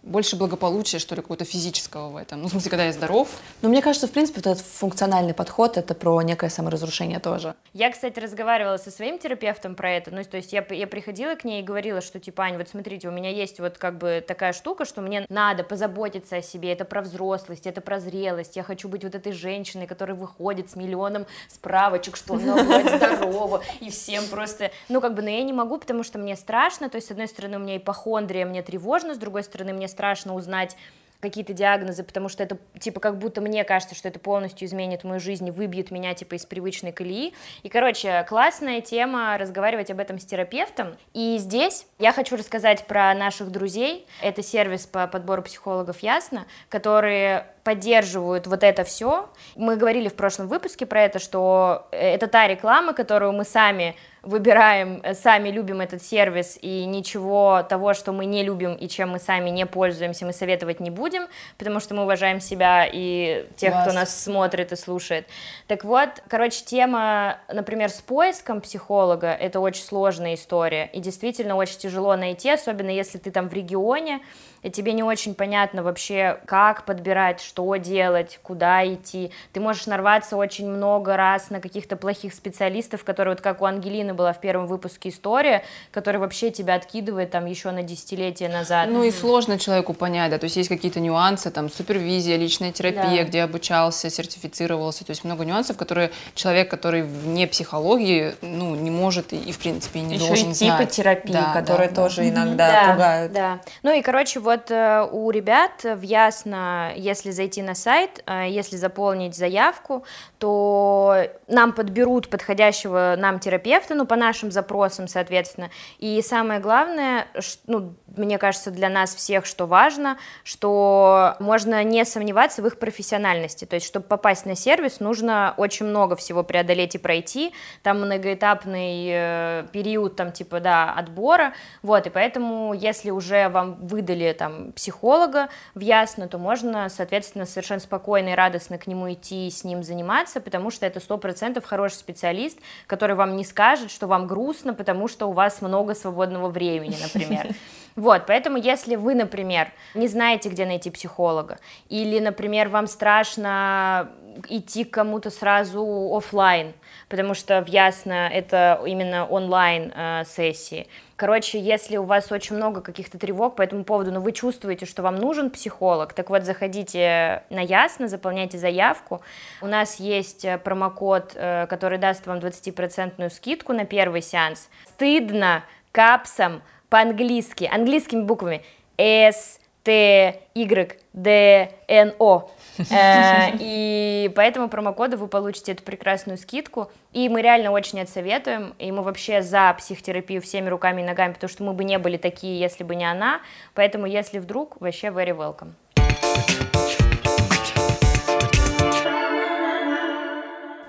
больше 0.05 0.37
благополучия, 0.37 0.99
что 0.99 1.15
ли, 1.15 1.23
какого-то 1.23 1.45
физического 1.45 2.11
в 2.11 2.17
этом. 2.17 2.43
Ну, 2.43 2.49
в 2.49 2.51
смысле, 2.51 2.71
когда 2.71 2.85
я 2.85 2.93
здоров, 2.93 3.29
Но 3.63 3.69
мне 3.69 3.83
кажется, 3.83 4.07
в 4.07 4.11
принципе, 4.11 4.41
вот 4.45 4.47
этот 4.47 4.65
функциональный 4.65 5.35
подход— 5.35 5.77
это 5.79 5.95
про 5.95 6.21
некое 6.23 6.51
саморазрушение 6.51 7.19
тоже. 7.19 7.55
Я, 7.73 7.91
кстати, 7.91 8.19
разговаривала 8.21 8.77
со 8.77 8.91
своим 8.91 9.19
терапевтом 9.19 9.75
про 9.75 9.91
это, 9.93 10.11
ну, 10.11 10.23
то 10.25 10.37
есть 10.37 10.53
я, 10.53 10.65
я 10.71 10.87
приходила 10.87 11.35
к 11.35 11.45
ней 11.45 11.63
и 11.63 11.65
говорила, 11.65 12.01
что, 12.01 12.21
типа, 12.21 12.45
Ань, 12.45 12.59
вот 12.59 12.69
смотрите, 12.69 13.09
у 13.09 13.11
меня 13.11 13.31
есть 13.31 13.61
вот 13.61 13.79
как 13.79 13.99
бы 13.99 14.23
такая 14.27 14.53
штука, 14.53 14.85
что 14.85 15.01
мне 15.01 15.27
надо 15.29 15.65
позаботиться 15.65 16.37
о 16.37 16.43
себе, 16.43 16.73
это 16.73 16.85
про 16.85 17.01
взрослость, 17.03 17.67
это 17.67 17.81
про 17.81 17.99
зрелость, 17.99 18.57
я 18.57 18.63
хочу 18.63 18.89
быть 18.89 19.05
вот 19.05 19.15
этой 19.15 19.33
женщиной, 19.33 19.87
которая 19.87 20.17
выходит 20.17 20.71
с 20.71 20.77
миллионом 20.77 21.27
справочек, 21.49 22.17
что 22.17 22.35
она 22.35 22.63
будет 22.63 22.97
здорова, 22.97 23.63
и 23.81 23.91
всем 23.91 24.27
просто, 24.29 24.71
ну, 24.89 25.01
как 25.01 25.15
бы, 25.15 25.23
но 25.23 25.31
я 25.31 25.43
не 25.43 25.53
могу, 25.53 25.79
потому 25.79 26.03
что 26.03 26.19
мне 26.19 26.37
страшно, 26.37 26.91
то 26.91 26.97
есть, 26.97 27.09
с 27.09 27.11
одной 27.11 27.29
стороны, 27.29 27.57
у 27.57 27.61
меня 27.61 27.77
ипохондрия, 27.79 28.45
мне 28.45 28.63
тревожно, 28.63 29.15
с 29.15 29.19
другой 29.19 29.45
стороны, 29.45 29.73
мне 29.73 29.89
страшно 29.95 30.35
узнать, 30.35 30.77
какие-то 31.25 31.55
диагнозы, 31.55 32.05
потому 32.05 32.29
что 32.29 32.43
это, 32.43 32.59
типа, 32.79 33.01
как 33.01 33.19
будто 33.19 33.41
мне 33.41 33.65
кажется, 33.65 33.95
что 33.95 34.09
это 34.09 34.19
полностью 34.19 34.69
изменит 34.69 35.05
мою 35.05 35.21
жизнь 35.21 35.51
выбьет 35.51 35.91
меня, 35.91 36.13
типа, 36.13 36.35
из 36.35 36.45
привычной 36.45 36.93
колеи. 36.93 37.33
И, 37.63 37.71
короче, 37.71 38.27
классная 38.29 38.83
тема 38.83 39.39
разговаривать 39.39 39.91
об 39.91 40.01
этом 40.01 40.19
с 40.19 40.27
терапевтом. 40.27 40.97
И 41.15 41.39
здесь 41.39 41.87
я 41.99 42.13
хочу 42.13 42.37
рассказать 42.37 42.87
про 42.87 43.15
наших 43.15 43.51
друзей. 43.51 44.07
Это 44.21 44.43
сервис 44.43 44.87
по 44.87 45.07
подбору 45.07 45.43
психологов 45.43 46.01
«Ясно», 46.01 46.45
которые 46.69 47.47
поддерживают 47.65 48.47
вот 48.47 48.63
это 48.63 48.85
все. 48.85 49.29
Мы 49.57 49.77
говорили 49.77 50.09
в 50.09 50.15
прошлом 50.15 50.49
выпуске 50.49 50.87
про 50.87 51.03
это, 51.03 51.19
что 51.19 51.89
это 51.91 52.29
та 52.29 52.47
реклама, 52.47 52.93
которую 52.93 53.33
мы 53.33 53.45
сами 53.45 53.97
выбираем, 54.25 55.01
э, 55.03 55.15
сами 55.15 55.51
любим 55.51 55.81
этот 55.81 56.03
сервис, 56.03 56.59
и 56.61 56.85
ничего 56.85 57.65
того, 57.69 57.95
что 57.95 58.13
мы 58.13 58.25
не 58.27 58.43
любим 58.43 58.75
и 58.75 58.89
чем 58.89 59.11
мы 59.11 59.19
сами 59.19 59.51
не 59.51 59.67
пользуемся, 59.67 60.25
мы 60.25 60.33
советовать 60.33 60.81
не 60.81 60.91
будем, 60.91 61.27
потому 61.59 61.81
что 61.81 61.95
мы 61.95 62.03
уважаем 62.03 62.41
себя 62.41 62.89
и 62.91 63.47
тех, 63.57 63.73
кто 63.75 63.85
Класс. 63.85 63.95
нас 63.95 64.25
смотрит 64.25 64.73
и 64.73 64.77
слушает. 64.77 65.27
Так 65.67 65.85
вот, 65.85 66.09
короче, 66.29 66.65
тема, 66.65 67.39
например, 67.53 67.91
с 67.91 68.01
поиском 68.01 68.61
психолога, 68.61 69.29
это 69.29 69.61
очень 69.61 69.85
сложная 69.85 70.35
история, 70.35 70.89
и 70.93 71.01
действительно 71.01 71.57
очень 71.57 71.79
тяжело 71.79 72.17
найти, 72.17 72.51
особенно 72.51 72.91
если 72.91 73.19
ты 73.19 73.31
там 73.31 73.49
в 73.49 73.53
регионе, 73.53 74.21
и 74.63 74.71
тебе 74.71 74.95
не 74.95 75.03
очень 75.03 75.35
понятно 75.35 75.83
вообще, 75.83 76.41
как 76.47 76.87
подбирать, 76.87 77.43
что 77.55 77.77
делать, 77.77 78.41
куда 78.43 78.85
идти. 78.85 79.31
Ты 79.53 79.61
можешь 79.61 79.87
нарваться 79.87 80.37
очень 80.37 80.69
много 80.69 81.17
раз 81.17 81.51
на 81.51 81.61
каких-то 81.61 81.95
плохих 81.95 82.35
специалистов, 82.35 83.05
которые, 83.05 83.35
вот 83.37 83.41
как 83.43 83.63
у 83.63 83.65
Ангелины 83.65 84.13
была 84.13 84.33
в 84.33 84.41
первом 84.41 84.67
выпуске 84.67 85.11
история, 85.11 85.63
который 85.93 86.17
вообще 86.17 86.51
тебя 86.51 86.75
откидывает 86.75 87.31
там 87.31 87.47
еще 87.47 87.71
на 87.71 87.85
десятилетия 87.85 88.49
назад. 88.49 88.89
Ну 88.91 89.05
и 89.05 89.13
сложно 89.13 89.57
человеку 89.57 89.95
понять, 89.95 90.33
да, 90.33 90.39
то 90.39 90.45
есть 90.45 90.57
есть 90.57 90.69
какие-то 90.69 90.99
нюансы, 90.99 91.53
там, 91.53 91.71
супервизия, 91.71 92.37
личная 92.37 92.73
терапия, 92.73 93.23
Да. 93.23 93.29
где 93.29 93.43
обучался, 93.43 94.11
сертифицировался, 94.11 95.05
то 95.05 95.11
есть 95.11 95.23
много 95.23 95.45
нюансов, 95.45 95.77
которые 95.77 96.11
человек, 96.35 96.69
который 96.69 97.03
вне 97.03 97.47
психологии, 97.47 98.35
ну, 98.43 98.75
не 98.75 98.91
может 98.91 99.33
и, 99.33 99.37
и, 99.37 99.53
в 99.53 99.59
принципе, 99.61 100.01
не 100.01 100.17
еще 100.17 100.27
должен 100.27 100.51
и 100.51 100.55
типы 100.55 100.75
знать. 100.77 100.91
терапии, 100.91 101.33
Да, 101.33 101.53
которые 101.53 101.89
да, 101.89 101.95
да. 101.95 102.03
тоже 102.03 102.29
иногда 102.29 102.91
пугают. 102.93 103.33
Да. 103.33 103.61
Ну 103.85 103.93
и, 103.93 104.03
короче, 104.03 104.41
вот 104.41 104.73
э, 104.73 105.07
у 105.13 105.31
ребят 105.31 105.85
в 105.85 106.01
Ясно, 106.03 106.91
если 106.97 107.31
зайти 107.45 107.63
на 107.63 107.75
сайт, 107.75 108.23
э, 108.27 108.49
если 108.49 108.77
заполнить 108.77 109.35
заявку, 109.35 110.05
то 110.45 111.27
нам 111.49 111.73
подберут 111.73 112.29
подходящего 112.29 113.15
нам 113.17 113.39
терапевта, 113.39 113.95
ну, 113.95 114.05
по 114.05 114.15
нашим 114.15 114.51
запросам, 114.53 115.09
соответственно. 115.09 115.71
И 115.99 116.21
самое 116.21 116.61
главное, 116.61 117.29
ну, 117.67 117.95
мне 118.15 118.37
кажется, 118.37 118.71
для 118.71 118.91
нас 118.91 119.15
всех, 119.15 119.47
что 119.47 119.67
важно, 119.67 120.19
что 120.43 121.37
можно 121.41 121.83
не 121.83 122.05
сомневаться 122.05 122.61
в 122.61 122.67
их 122.67 122.79
профессиональности. 122.79 123.65
То 123.65 123.77
есть, 123.77 123.87
чтобы 123.87 124.05
попасть 124.07 124.45
на 124.45 124.55
сервис, 124.55 125.01
нужно 125.01 125.55
очень 125.57 125.87
много 125.87 126.15
всего 126.15 126.43
преодолеть 126.43 126.95
и 126.95 126.99
пройти. 126.99 127.55
Там 127.83 128.03
многоэтапный 128.03 129.09
э, 129.09 129.67
период, 129.73 130.17
там, 130.17 130.31
типа, 130.31 130.61
да, 130.61 130.93
отбора. 130.93 131.55
Вот, 131.83 132.07
и 132.07 132.11
поэтому, 132.11 132.75
если 132.75 133.11
уже 133.11 133.49
вам 133.49 133.77
выдали, 133.87 134.35
там, 134.35 134.73
психолога 134.73 135.49
в 135.75 135.81
ясно, 135.81 136.29
то 136.29 136.37
можно, 136.37 136.91
соответственно, 136.91 137.47
совершенно 137.47 137.81
спокойно 137.81 138.29
и 138.31 138.35
радостно 138.35 138.77
к 138.77 138.87
нему 138.87 139.11
идти 139.11 139.49
и 139.49 139.51
с 139.51 139.65
ним 139.65 139.83
заниматься, 139.83 140.34
потому 140.41 140.71
что 140.71 140.87
это 140.87 141.01
сто 141.01 141.19
процентов 141.19 141.65
хороший 141.65 141.97
специалист, 141.97 142.59
который 142.87 143.17
вам 143.17 143.37
не 143.37 143.45
скажет, 143.45 143.91
что 143.91 144.07
вам 144.07 144.27
грустно, 144.27 144.75
потому 144.75 145.09
что 145.09 145.27
у 145.27 145.33
вас 145.33 145.63
много 145.63 145.95
свободного 145.95 146.49
времени, 146.49 146.97
например. 147.03 147.49
Вот, 147.97 148.27
поэтому 148.27 148.57
если 148.57 148.97
вы, 148.97 149.15
например, 149.15 149.69
не 149.95 150.09
знаете, 150.09 150.49
где 150.49 150.67
найти 150.67 150.91
психолога, 150.91 151.59
или, 151.89 152.19
например, 152.19 152.69
вам 152.69 152.89
страшно 152.89 154.11
идти 154.49 154.83
к 154.83 154.91
кому-то 154.91 155.31
сразу 155.31 156.11
офлайн, 156.13 156.73
потому 157.09 157.35
что 157.35 157.63
в 157.63 157.69
Ясно 157.69 158.29
это 158.33 158.81
именно 158.85 159.27
онлайн 159.27 159.93
э, 159.95 160.25
сессии. 160.27 160.89
Короче, 161.17 161.61
если 161.61 161.97
у 161.97 162.03
вас 162.03 162.33
очень 162.33 162.57
много 162.57 162.81
каких-то 162.81 163.19
тревог 163.19 163.55
по 163.55 163.63
этому 163.63 163.85
поводу, 163.85 164.11
но 164.11 164.21
вы 164.21 164.33
чувствуете, 164.33 164.85
что 164.85 165.03
вам 165.03 165.17
нужен 165.17 165.51
психолог, 165.51 166.13
так 166.13 166.29
вот 166.29 166.45
заходите 166.45 167.45
на 167.51 167.61
Ясно, 167.61 168.09
заполняйте 168.09 168.59
заявку. 168.59 169.23
У 169.63 169.67
нас 169.67 170.01
есть 170.01 170.45
э, 170.45 170.59
промокод, 170.59 171.33
э, 171.35 171.67
который 171.69 171.99
даст 171.99 172.27
вам 172.27 172.39
20% 172.39 173.31
скидку 173.31 173.73
на 173.73 173.85
первый 173.85 174.23
сеанс. 174.23 174.69
Стыдно 174.87 175.65
капсом 175.93 176.63
по-английски, 176.89 177.71
английскими 177.73 178.23
буквами 178.23 178.63
S, 178.99 179.61
T, 179.85 180.41
Y, 180.55 180.99
D, 181.13 181.71
N, 181.89 182.15
O. 182.19 182.51
Э, 182.91 183.57
и 183.59 184.33
по 184.35 184.41
этому 184.41 184.69
промокоду 184.69 185.17
вы 185.17 185.29
получите 185.29 185.73
эту 185.73 185.83
прекрасную 185.83 186.39
скидку. 186.39 186.91
И 187.13 187.29
мы 187.29 187.43
реально 187.43 187.71
очень 187.71 188.01
отсоветуем. 188.01 188.75
И 188.79 188.91
мы 188.93 189.03
вообще 189.03 189.43
за 189.43 189.75
психотерапию 189.79 190.43
всеми 190.43 190.69
руками 190.69 191.03
и 191.03 191.05
ногами, 191.05 191.33
потому 191.33 191.51
что 191.51 191.65
мы 191.65 191.73
бы 191.73 191.85
не 191.85 191.99
были 191.99 192.17
такие, 192.17 192.59
если 192.59 192.85
бы 192.85 192.95
не 192.95 193.05
она. 193.05 193.41
Поэтому, 193.75 194.07
если 194.07 194.39
вдруг, 194.39 194.81
вообще 194.81 195.09
very 195.09 195.37
welcome. 195.37 195.73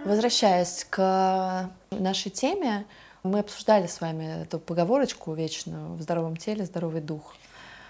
Возвращаясь 0.06 0.86
к 0.88 1.72
нашей 1.90 2.30
теме, 2.30 2.86
мы 3.24 3.40
обсуждали 3.40 3.88
с 3.88 4.02
вами 4.02 4.44
эту 4.44 4.60
поговорочку 4.60 5.34
вечную 5.34 5.96
«в 5.96 6.02
здоровом 6.02 6.38
теле 6.38 6.64
здоровый 6.64 7.02
дух». 7.02 7.34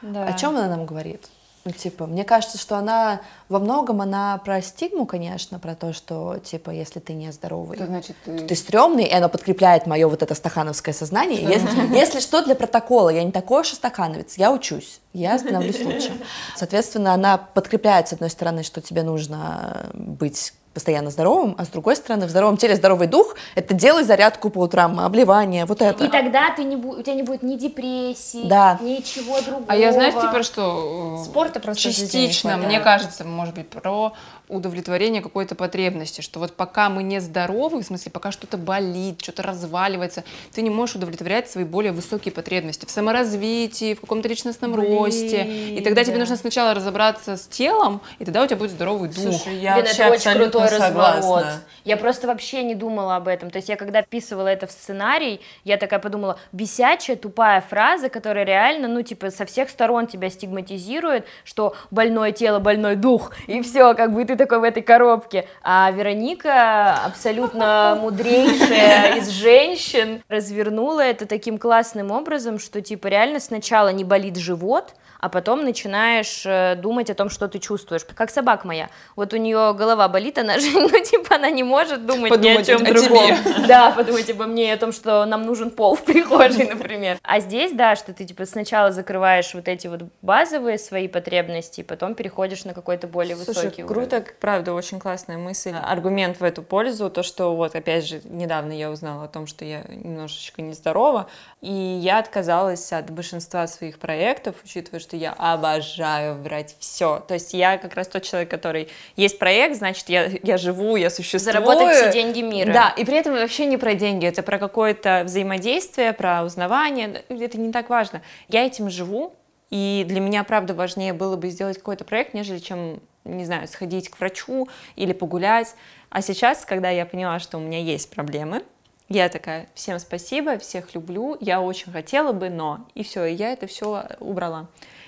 Да. 0.02 0.26
О 0.26 0.34
чем 0.34 0.56
она 0.56 0.70
нам 0.70 0.86
говорит? 0.86 1.28
Ну, 1.66 1.72
типа, 1.72 2.06
мне 2.06 2.24
кажется, 2.24 2.60
что 2.60 2.78
она 2.78 3.22
во 3.50 3.58
многом 3.58 4.02
она 4.02 4.38
про 4.38 4.62
стигму, 4.62 5.08
конечно, 5.08 5.58
про 5.58 5.74
то, 5.74 5.94
что, 5.94 6.38
типа, 6.38 6.70
если 6.70 7.00
ты 7.00 7.14
не 7.14 7.32
здоровый, 7.32 7.76
то, 7.76 7.88
значит, 7.88 8.16
ты... 8.24 8.38
то 8.38 8.46
ты 8.46 8.56
стрёмный, 8.56 9.06
и 9.06 9.12
оно 9.12 9.30
подкрепляет 9.30 9.88
мое 9.88 10.08
вот 10.08 10.22
это 10.22 10.36
стахановское 10.36 10.94
сознание. 10.94 11.42
Если, 11.42 11.96
если 11.96 12.20
что, 12.20 12.44
для 12.44 12.54
протокола, 12.54 13.10
я 13.10 13.24
не 13.24 13.32
такой 13.32 13.62
уж 13.62 13.74
и 13.74 13.76
стахановец, 13.76 14.38
я 14.38 14.52
учусь, 14.52 15.00
я 15.14 15.40
становлюсь 15.40 15.84
лучше. 15.84 16.12
Соответственно, 16.56 17.16
она 17.16 17.40
подкрепляет, 17.40 18.10
с 18.10 18.14
одной 18.14 18.30
стороны, 18.30 18.62
что 18.62 18.80
тебе 18.80 19.02
нужно 19.02 19.88
быть 19.96 20.54
постоянно 20.76 21.10
здоровым, 21.10 21.56
а 21.58 21.64
с 21.64 21.70
другой 21.70 21.96
стороны, 21.96 22.28
в 22.28 22.30
здоровом 22.30 22.58
теле 22.58 22.76
здоровый 22.76 23.08
дух— 23.08 23.36
это 23.56 23.74
делай 23.74 24.04
зарядку 24.04 24.50
по 24.50 24.60
утрам, 24.60 25.00
обливание, 25.00 25.66
вот 25.66 25.82
это. 25.82 26.04
И 26.04 26.10
тогда 26.10 26.52
ты 26.52 26.66
не 26.66 26.76
у 26.76 27.02
тебя 27.02 27.16
не 27.16 27.24
будет 27.24 27.42
ни 27.44 27.56
депрессии, 27.56 28.48
да. 28.48 28.78
ничего 28.82 29.40
другого. 29.42 29.66
А 29.68 29.76
я, 29.76 29.94
знаете, 29.94 30.20
типа 30.20 30.44
что? 30.44 31.24
Спорта 31.24 31.60
просто 31.62 31.82
частично, 31.82 32.58
мне 32.58 32.80
кажется, 32.82 33.24
может 33.24 33.56
быть, 33.56 33.70
про 33.70 34.14
удовлетворение 34.48 35.22
какой-то 35.22 35.56
потребности, 35.56 36.22
что 36.22 36.40
вот 36.40 36.54
пока 36.54 36.90
мы 36.90 37.04
не 37.04 37.20
здоровы, 37.20 37.82
в 37.82 37.86
смысле, 37.86 38.12
пока 38.12 38.32
что-то 38.32 38.58
болит, 38.58 39.22
что-то 39.22 39.44
разваливается, 39.44 40.24
ты 40.54 40.62
не 40.62 40.70
можешь 40.70 40.96
удовлетворять 40.96 41.50
свои 41.50 41.64
более 41.64 41.92
высокие 41.92 42.32
потребности 42.32 42.86
в 42.86 42.92
саморазвитии, 42.92 43.96
в 43.96 44.02
каком-то 44.02 44.28
личностном 44.28 44.74
Блин, 44.74 44.98
росте. 44.98 45.44
И 45.76 45.82
тогда 45.82 46.02
да. 46.02 46.06
тебе 46.06 46.18
нужно 46.18 46.36
сначала 46.36 46.74
разобраться 46.74 47.38
с 47.38 47.48
телом, 47.48 48.02
и 48.20 48.26
тогда 48.26 48.44
у 48.44 48.48
тебя 48.48 48.58
будет 48.58 48.72
здоровый 48.72 49.10
дух. 49.10 49.24
Слушай, 49.24 49.58
я 49.58 49.76
Блин, 49.76 49.88
это 49.88 50.10
очень 50.10 50.32
крутой 50.32 50.68
согласна. 50.70 51.18
разворот. 51.18 51.46
Я 51.84 51.98
просто 51.98 52.28
вообще 52.28 52.64
не 52.64 52.74
думала 52.74 53.16
об 53.16 53.28
этом. 53.28 53.52
То 53.52 53.58
есть 53.58 53.70
я 53.70 53.76
когда 53.76 54.02
вписывала 54.02 54.48
это 54.48 54.66
в 54.66 54.72
сценарий, 54.72 55.40
я 55.64 55.78
такая 55.78 56.00
подумала, 56.00 56.40
бесячая, 56.52 57.16
тупая 57.16 57.62
фраза, 57.62 58.10
которая 58.10 58.44
реально, 58.44 58.88
ну, 58.88 59.04
типа, 59.04 59.30
со 59.30 59.46
всех 59.46 59.70
сторон 59.70 60.08
тебя 60.08 60.30
стигматизирует, 60.30 61.26
что 61.44 61.76
больное 61.92 62.32
тело, 62.32 62.60
больной 62.60 62.96
дух, 62.96 63.34
и 63.48 63.62
все, 63.62 63.94
как 63.94 64.14
бы, 64.14 64.24
и 64.24 64.26
ты 64.36 64.46
такой 64.46 64.60
в 64.60 64.64
этой 64.64 64.84
коробке. 64.84 65.48
А 65.64 65.92
Вероника, 65.92 66.94
абсолютно 67.06 67.98
мудрейшая 68.02 69.18
из 69.18 69.30
женщин, 69.30 70.22
развернула 70.28 71.02
это 71.02 71.26
таким 71.26 71.58
классным 71.58 72.12
образом, 72.12 72.60
что 72.60 72.82
типа 72.82 73.08
реально 73.08 73.40
сначала 73.40 73.90
не 73.90 74.04
болит 74.04 74.38
живот, 74.38 74.94
а 75.26 75.30
потом 75.30 75.64
начинаешь 75.64 76.44
э, 76.46 76.76
думать 76.76 77.10
о 77.10 77.16
том, 77.16 77.32
что 77.32 77.48
ты 77.48 77.58
чувствуешь. 77.58 78.06
Как 78.06 78.30
собака 78.30 78.68
моя. 78.68 78.92
Вот 79.16 79.34
у 79.34 79.38
нее 79.38 79.74
голова 79.74 80.08
болит, 80.08 80.38
она 80.38 80.60
же, 80.60 80.70
ну, 80.74 80.88
типа, 81.04 81.38
она 81.38 81.50
не 81.50 81.64
может 81.64 82.06
думать 82.06 82.30
подумать 82.30 82.58
ни 82.60 82.62
о 82.62 82.78
чем 82.78 82.86
о 82.86 82.94
другом. 82.94 83.36
Тебе. 83.44 83.68
Да, 83.68 83.90
подумать 83.90 84.30
обо 84.30 84.46
мне, 84.46 84.72
о 84.72 84.78
том, 84.78 84.92
что 84.92 85.26
нам 85.26 85.42
нужен 85.42 85.72
пол 85.72 85.96
в 85.96 86.04
прихожей, 86.04 86.68
например. 86.72 87.18
А 87.24 87.40
здесь, 87.40 87.72
да, 87.72 87.96
что 87.96 88.14
ты, 88.14 88.24
типа, 88.24 88.46
сначала 88.46 88.92
закрываешь 88.92 89.52
вот 89.56 89.68
эти 89.68 89.88
вот 89.88 90.04
базовые 90.22 90.78
свои 90.78 91.08
потребности, 91.08 91.80
и 91.80 91.84
потом 91.84 92.14
переходишь 92.14 92.64
на 92.64 92.76
какой-то 92.76 93.08
более 93.08 93.36
Слушай, 93.36 93.48
высокий 93.48 93.84
уровень. 93.84 94.08
круто, 94.08 94.26
правда, 94.40 94.74
очень 94.74 95.00
классная 95.00 95.40
мысль. 95.40 95.74
Аргумент 95.74 96.40
в 96.40 96.44
эту 96.44 96.62
пользу, 96.62 97.10
то, 97.10 97.24
что 97.24 97.56
вот, 97.56 97.74
опять 97.74 98.06
же, 98.06 98.22
недавно 98.26 98.74
я 98.74 98.92
узнала 98.92 99.24
о 99.24 99.28
том, 99.28 99.48
что 99.48 99.66
я 99.66 99.82
немножечко 99.90 100.62
нездорова, 100.62 101.26
и 101.62 101.72
я 101.72 102.20
отказалась 102.20 102.94
от 102.94 103.10
большинства 103.10 103.66
своих 103.66 103.98
проектов, 103.98 104.58
учитывая, 104.64 105.00
что 105.00 105.15
я 105.16 105.34
обожаю 105.34 106.36
брать 106.36 106.76
все. 106.80 107.24
То 107.28 107.34
есть 107.36 107.54
я 107.54 107.78
как 107.78 107.96
раз 107.96 108.08
тот 108.08 108.24
человек, 108.24 108.50
который 108.50 108.90
есть 109.16 109.40
проект, 109.40 109.78
значит, 109.78 110.10
я, 110.10 110.30
я 110.44 110.58
живу, 110.58 110.96
я 110.96 111.10
существую. 111.10 111.54
Заработать 111.54 111.96
все 111.96 112.12
деньги 112.12 112.42
мира. 112.42 112.72
Да, 112.72 112.94
и 112.98 113.06
при 113.06 113.18
этом 113.18 113.34
вообще 113.34 113.66
не 113.66 113.78
про 113.78 113.96
деньги, 113.96 114.26
это 114.26 114.44
про 114.44 114.60
какое-то 114.60 115.24
взаимодействие, 115.26 116.14
про 116.14 116.44
узнавание, 116.44 117.24
это 117.30 117.58
не 117.58 117.72
так 117.72 117.90
важно. 117.90 118.22
Я 118.48 118.66
этим 118.66 118.90
живу, 118.90 119.34
и 119.70 120.06
для 120.08 120.20
меня, 120.20 120.44
правда, 120.44 120.74
важнее 120.74 121.14
было 121.14 121.36
бы 121.36 121.50
сделать 121.50 121.78
какой-то 121.78 122.06
проект, 122.06 122.34
нежели 122.34 122.60
чем, 122.60 123.00
не 123.24 123.46
знаю, 123.46 123.68
сходить 123.68 124.10
к 124.10 124.20
врачу 124.20 124.68
или 124.96 125.14
погулять. 125.14 125.76
А 126.10 126.22
сейчас, 126.22 126.66
когда 126.66 126.90
я 126.90 127.06
поняла, 127.06 127.40
что 127.40 127.58
у 127.58 127.62
меня 127.62 127.80
есть 127.80 128.10
проблемы, 128.10 128.64
я 129.10 129.30
такая, 129.30 129.68
всем 129.76 130.00
спасибо, 130.00 130.58
всех 130.58 130.96
люблю, 130.96 131.38
я 131.40 131.62
очень 131.62 131.92
хотела 131.92 132.32
бы, 132.32 132.50
но... 132.50 132.88
И 132.96 133.04
все, 133.04 133.26
и 133.26 133.34
я 133.34 133.54
это 133.54 133.68
все 133.68 134.04
убрала. 134.20 134.68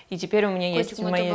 И 0.10 0.18
теперь 0.18 0.46
у 0.46 0.50
меня 0.50 0.74
Котик, 0.74 0.92
есть 0.92 1.02
мы 1.02 1.12
мои... 1.12 1.30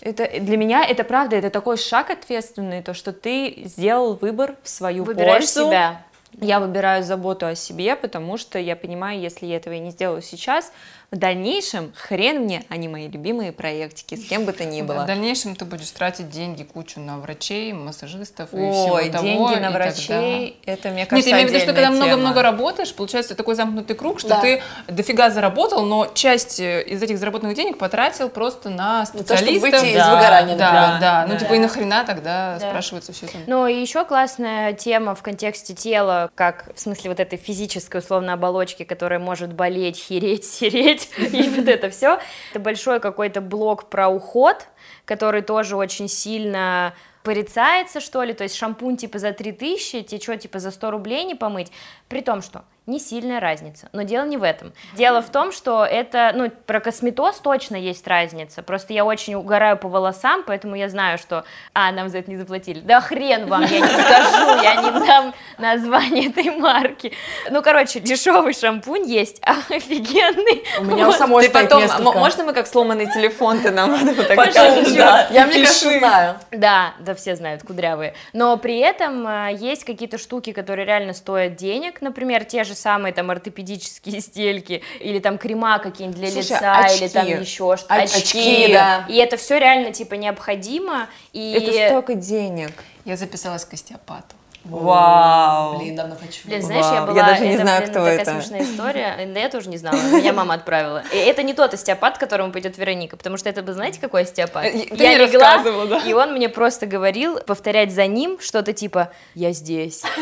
Это 0.00 0.40
для 0.40 0.56
меня 0.56 0.84
это 0.84 1.02
правда, 1.02 1.36
это 1.36 1.50
такой 1.50 1.76
шаг 1.76 2.10
ответственный, 2.10 2.82
то, 2.82 2.94
что 2.94 3.12
ты 3.12 3.62
сделал 3.64 4.14
выбор 4.14 4.54
в 4.62 4.68
свою 4.68 5.02
Выбираешь 5.04 5.44
пользу. 5.44 5.68
себя. 5.68 6.02
Я 6.40 6.60
выбираю 6.60 7.02
заботу 7.02 7.46
о 7.46 7.54
себе, 7.54 7.96
потому 7.96 8.36
что 8.36 8.58
я 8.58 8.76
понимаю, 8.76 9.18
если 9.18 9.46
я 9.46 9.56
этого 9.56 9.74
не 9.74 9.90
сделаю 9.90 10.22
сейчас, 10.22 10.70
в 11.10 11.16
дальнейшем 11.16 11.92
хрен 11.94 12.42
мне, 12.42 12.64
они 12.68 12.88
мои 12.88 13.08
любимые 13.08 13.52
проектики, 13.52 14.16
с 14.16 14.26
кем 14.26 14.44
бы 14.44 14.52
то 14.52 14.64
ни 14.64 14.82
было. 14.82 15.04
В 15.04 15.06
дальнейшем 15.06 15.54
ты 15.54 15.64
будешь 15.64 15.90
тратить 15.90 16.30
деньги 16.30 16.64
кучу 16.64 17.00
на 17.00 17.18
врачей, 17.18 17.72
массажистов 17.72 18.52
и 18.52 18.56
Ой, 18.56 18.72
всего 18.72 19.00
деньги 19.00 19.36
того. 19.36 19.56
на 19.56 19.70
врачей, 19.70 20.58
тогда... 20.64 20.72
это, 20.72 20.88
мне 20.90 21.06
кажется, 21.06 21.16
Нет, 21.16 21.26
я 21.26 21.32
имею 21.32 21.48
в 21.48 21.50
виду, 21.52 21.60
что 21.60 21.72
когда 21.72 21.90
много-много 21.90 22.42
работаешь, 22.42 22.92
получается 22.94 23.34
такой 23.34 23.54
замкнутый 23.54 23.94
круг, 23.94 24.18
что 24.18 24.30
да. 24.30 24.40
ты 24.40 24.62
дофига 24.88 25.30
заработал, 25.30 25.84
но 25.84 26.06
часть 26.12 26.60
э, 26.60 26.82
из 26.82 27.02
этих 27.02 27.18
заработанных 27.18 27.56
денег 27.56 27.78
потратил 27.78 28.28
просто 28.28 28.70
на 28.70 29.06
специалистов. 29.06 29.54
То, 29.54 29.60
выйти 29.60 29.72
да, 29.72 29.86
из 29.86 30.08
выгорания, 30.08 30.56
да, 30.56 30.72
например. 30.72 31.00
да, 31.00 31.26
да. 31.26 31.26
Ну, 31.32 31.38
типа, 31.38 31.54
и 31.54 31.58
нахрена 31.58 32.04
тогда 32.04 32.58
да. 32.58 32.68
спрашивается 32.68 33.12
все 33.12 33.26
это? 33.26 33.38
Ну, 33.46 33.66
и 33.66 33.80
еще 33.80 34.04
классная 34.04 34.72
тема 34.72 35.14
в 35.14 35.22
контексте 35.22 35.74
тела, 35.74 36.30
как 36.34 36.68
в 36.74 36.80
смысле 36.80 37.10
вот 37.10 37.20
этой 37.20 37.38
физической, 37.38 37.98
условно, 37.98 38.32
оболочки, 38.32 38.82
которая 38.82 39.18
может 39.18 39.52
болеть, 39.52 39.96
хереть, 40.08 40.44
сереть, 40.44 40.95
и 41.18 41.48
вот 41.48 41.68
это 41.68 41.90
все. 41.90 42.20
Это 42.50 42.60
большой 42.60 43.00
какой-то 43.00 43.40
блок 43.40 43.88
про 43.88 44.08
уход, 44.08 44.66
который 45.04 45.42
тоже 45.42 45.76
очень 45.76 46.08
сильно 46.08 46.94
порицается, 47.22 48.00
что 48.00 48.22
ли, 48.22 48.32
то 48.32 48.44
есть 48.44 48.54
шампунь 48.54 48.96
типа 48.96 49.18
за 49.18 49.32
3000, 49.32 50.02
тебе 50.02 50.20
что, 50.20 50.36
типа 50.36 50.60
за 50.60 50.70
100 50.70 50.90
рублей 50.92 51.24
не 51.24 51.34
помыть, 51.34 51.72
при 52.08 52.20
том, 52.20 52.40
что 52.40 52.64
не 52.86 53.00
сильная 53.00 53.40
разница. 53.40 53.88
Но 53.92 54.02
дело 54.02 54.24
не 54.26 54.36
в 54.36 54.42
этом. 54.44 54.72
Дело 54.94 55.20
в 55.20 55.30
том, 55.30 55.50
что 55.50 55.84
это, 55.84 56.32
ну, 56.34 56.50
про 56.66 56.80
косметоз 56.80 57.40
точно 57.40 57.74
есть 57.76 58.06
разница. 58.06 58.62
Просто 58.62 58.92
я 58.92 59.04
очень 59.04 59.34
угораю 59.34 59.76
по 59.76 59.88
волосам, 59.88 60.44
поэтому 60.46 60.76
я 60.76 60.88
знаю, 60.88 61.18
что... 61.18 61.44
А, 61.74 61.90
нам 61.90 62.08
за 62.08 62.18
это 62.18 62.30
не 62.30 62.36
заплатили. 62.36 62.80
Да 62.80 63.00
хрен 63.00 63.46
вам, 63.46 63.62
я 63.62 63.80
не 63.80 63.86
скажу, 63.88 64.62
я 64.62 64.74
не 64.82 65.06
дам 65.06 65.34
название 65.58 66.28
этой 66.28 66.50
марки. 66.50 67.12
Ну, 67.50 67.60
короче, 67.62 67.98
дешевый 68.00 68.54
шампунь 68.54 69.04
есть, 69.04 69.40
а 69.42 69.56
офигенный. 69.68 70.64
У 70.78 70.84
меня 70.84 71.08
у 71.08 71.12
самой 71.12 71.46
Ты 71.46 71.50
потом, 71.52 71.82
несколько. 71.82 72.12
можно 72.12 72.44
мы 72.44 72.52
как 72.52 72.66
сломанный 72.68 73.06
телефон, 73.12 73.60
ты 73.60 73.70
нам 73.72 73.98
так 74.16 74.28
Покажешь, 74.28 74.54
покажешь? 74.54 74.92
да. 74.96 75.26
Я, 75.30 75.46
мне 75.46 75.60
кажется, 75.60 75.98
знаю. 75.98 76.36
Да, 76.52 76.94
да, 77.00 77.14
все 77.14 77.34
знают, 77.34 77.62
кудрявые. 77.64 78.14
Но 78.32 78.56
при 78.56 78.78
этом 78.78 79.26
э, 79.26 79.54
есть 79.54 79.84
какие-то 79.84 80.18
штуки, 80.18 80.52
которые 80.52 80.86
реально 80.86 81.12
стоят 81.14 81.56
денег, 81.56 82.00
например, 82.00 82.44
те 82.44 82.62
же 82.62 82.75
самые 82.76 83.12
там 83.12 83.30
ортопедические 83.30 84.20
стельки 84.20 84.82
или 85.00 85.18
там 85.18 85.38
крема 85.38 85.78
какие-нибудь 85.78 86.20
для 86.20 86.30
Слушай, 86.30 86.52
лица 86.52 86.78
очки. 86.78 87.04
или 87.04 87.08
там 87.08 87.26
еще 87.26 87.76
что-то. 87.76 87.94
Очки, 87.94 88.18
Очки, 88.18 88.72
да. 88.72 89.06
И 89.08 89.16
это 89.16 89.36
все 89.36 89.58
реально 89.58 89.92
типа 89.92 90.14
необходимо. 90.14 91.08
И 91.32 91.52
Это 91.52 91.88
столько 91.90 92.14
денег. 92.14 92.72
Я 93.04 93.16
записалась 93.16 93.64
к 93.64 93.72
остеопату. 93.72 94.34
Вау. 94.68 95.78
Блин, 95.78 95.96
давно 95.96 96.16
хочу. 96.16 96.40
Блин, 96.44 96.62
знаешь, 96.62 96.84
я 96.86 97.02
Вау, 97.02 97.06
была... 97.06 97.18
я 97.18 97.26
даже 97.26 97.42
не 97.42 97.54
это, 97.54 97.62
знаю, 97.62 97.80
блин, 97.82 97.90
кто 97.90 98.00
такая 98.00 98.18
это. 98.18 98.32
смешная 98.32 98.62
история. 98.62 99.16
Да 99.36 99.40
я 99.40 99.48
тоже 99.48 99.68
не 99.68 99.76
знала, 99.76 99.96
меня 99.96 100.32
мама 100.32 100.54
отправила. 100.54 101.02
И 101.12 101.16
это 101.16 101.42
не 101.42 101.52
тот 101.52 101.74
остеопат, 101.74 102.16
к 102.16 102.20
которому 102.20 102.52
пойдет 102.52 102.78
Вероника, 102.78 103.16
потому 103.16 103.36
что 103.36 103.48
это, 103.48 103.62
вы 103.62 103.72
знаете, 103.74 104.00
какой 104.00 104.22
остеопат? 104.22 104.64
Э, 104.64 104.70
ты 104.70 105.02
я 105.02 105.18
легла, 105.18 105.56
рассказывала, 105.56 105.86
да. 105.86 105.98
и 105.98 106.12
он 106.12 106.32
мне 106.32 106.48
просто 106.48 106.86
говорил 106.86 107.38
повторять 107.40 107.92
за 107.92 108.06
ним 108.06 108.38
что-то 108.40 108.72
типа 108.72 109.10
«я 109.34 109.52
здесь». 109.52 110.02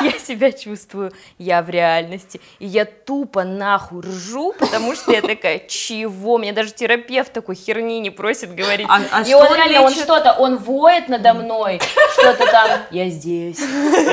Я 0.00 0.10
себя 0.18 0.50
чувствую, 0.50 1.12
я 1.38 1.62
в 1.62 1.70
реальности. 1.70 2.40
И 2.58 2.66
я 2.66 2.84
тупо 2.84 3.44
нахуй 3.44 4.02
ржу, 4.02 4.52
потому 4.58 4.94
что 4.96 5.12
я 5.12 5.22
такая, 5.22 5.60
чего? 5.68 6.36
Мне 6.36 6.52
даже 6.52 6.72
терапевт 6.72 7.32
такой 7.32 7.54
херни 7.54 8.00
не 8.00 8.10
просит 8.10 8.54
говорить. 8.54 8.88
А- 8.90 9.00
а 9.12 9.20
и 9.22 9.24
что 9.24 9.38
он 9.38 9.46
он 9.46 9.56
реально, 9.56 9.82
он 9.82 9.92
что-то, 9.92 10.32
он 10.32 10.56
воет 10.58 11.08
надо 11.08 11.32
мной, 11.34 11.80
что-то 12.18 12.44
там, 12.50 12.80
я 12.90 13.08
здесь, 13.08 13.43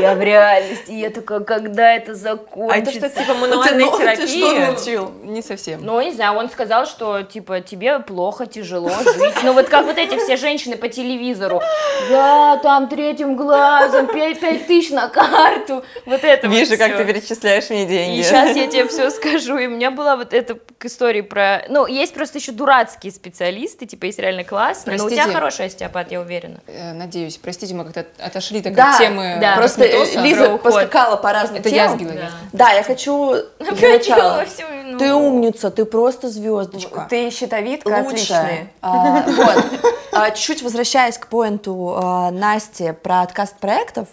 я 0.02 0.16
в 0.16 0.22
реальности. 0.22 0.92
И 0.92 1.00
я 1.00 1.10
такая, 1.10 1.40
когда 1.42 1.94
это 1.94 2.12
А 2.12 2.16
закончится? 2.16 2.98
это 2.98 3.10
что, 3.10 3.20
типа 3.22 3.34
мануальной 3.36 3.86
Ну, 3.86 3.92
ты 3.98 3.98
что 3.98 4.16
терапии? 4.18 4.60
научил? 4.60 5.12
Не 5.24 5.42
совсем. 5.42 5.84
Ну, 5.86 6.02
не 6.02 6.12
знаю, 6.12 6.38
он 6.38 6.50
сказал, 6.50 6.86
что, 6.86 7.22
типа, 7.24 7.62
тебе 7.62 8.00
плохо, 8.00 8.46
тяжело 8.46 8.90
жить. 8.90 9.36
Ну, 9.44 9.54
вот 9.54 9.70
как 9.70 9.86
вот 9.86 9.98
эти 9.98 10.18
все 10.18 10.38
женщины 10.38 10.76
по 10.78 10.88
телевизору. 10.90 11.62
Я 12.10 12.60
там 12.64 12.88
третьим 12.90 13.36
глазом, 13.36 14.08
пять, 14.08 14.40
пять 14.40 14.68
тысяч 14.68 14.92
на 14.92 15.08
карту. 15.08 15.84
Вот 16.06 16.24
это 16.24 16.48
вот 16.48 16.56
Вижу, 16.58 16.78
как 16.78 16.90
всё. 16.94 16.98
ты 16.98 17.06
перечисляешь 17.14 17.70
мне 17.70 17.86
деньги. 17.86 18.20
И 18.20 18.24
сейчас 18.24 18.56
я 18.56 18.68
тебе 18.68 18.88
все 18.88 19.10
скажу. 19.12 19.58
И 19.58 19.68
у 19.68 19.70
меня 19.72 19.92
была 19.92 20.16
вот 20.16 20.34
эта 20.34 20.56
к 20.78 20.86
истории 20.86 21.22
про... 21.22 21.64
Ну, 21.70 21.86
есть 21.88 22.14
просто 22.14 22.40
еще 22.40 22.52
дурацкие 22.52 23.12
специалисты, 23.12 23.86
типа, 23.86 24.06
есть 24.06 24.20
реально 24.20 24.44
классные. 24.44 24.98
Но 24.98 25.06
у 25.06 25.10
тебя 25.10 25.24
Простите. 25.24 25.38
хороший 25.40 25.66
остеопат, 25.68 26.12
я 26.12 26.20
уверена. 26.22 26.60
Э, 26.68 26.94
Надеюсь, 26.94 27.38
простите, 27.38 27.74
мы 27.74 27.86
как-то 27.86 28.06
отошли 28.24 28.62
так 28.62 28.74
Да, 28.74 28.94
от 28.94 28.98
темы 29.00 29.21
да. 29.40 29.56
Просто 29.56 29.84
э, 29.84 30.00
косметоза. 30.00 30.26
Лиза 30.26 30.58
поскакала 30.58 31.16
по 31.18 31.32
разным 31.32 31.60
Это 31.60 31.70
я 31.70 31.84
темам. 31.86 31.98
сбила 32.00 32.14
Да. 32.14 32.30
Да, 32.54 32.72
я 32.72 32.84
хочу 32.84 33.36
для 33.60 33.90
начала. 33.90 34.46
ну. 34.86 34.98
Ты 35.00 35.14
умница, 35.14 35.72
ты 35.72 35.86
просто 35.86 36.30
звездочка. 36.30 37.08
Ты 37.10 37.30
щитовидка 37.32 37.98
отличная. 38.00 38.72
А, 38.82 39.24
вот. 39.28 39.66
А, 40.14 40.32
Чуть-чуть 40.32 40.62
возвращаясь 40.62 41.18
к 41.18 41.28
поинту 41.28 41.96
а, 41.96 42.32
Насти 42.32 42.94
про 43.02 43.22
отказ 43.22 43.52
от 43.52 43.60
проектов, 43.60 44.08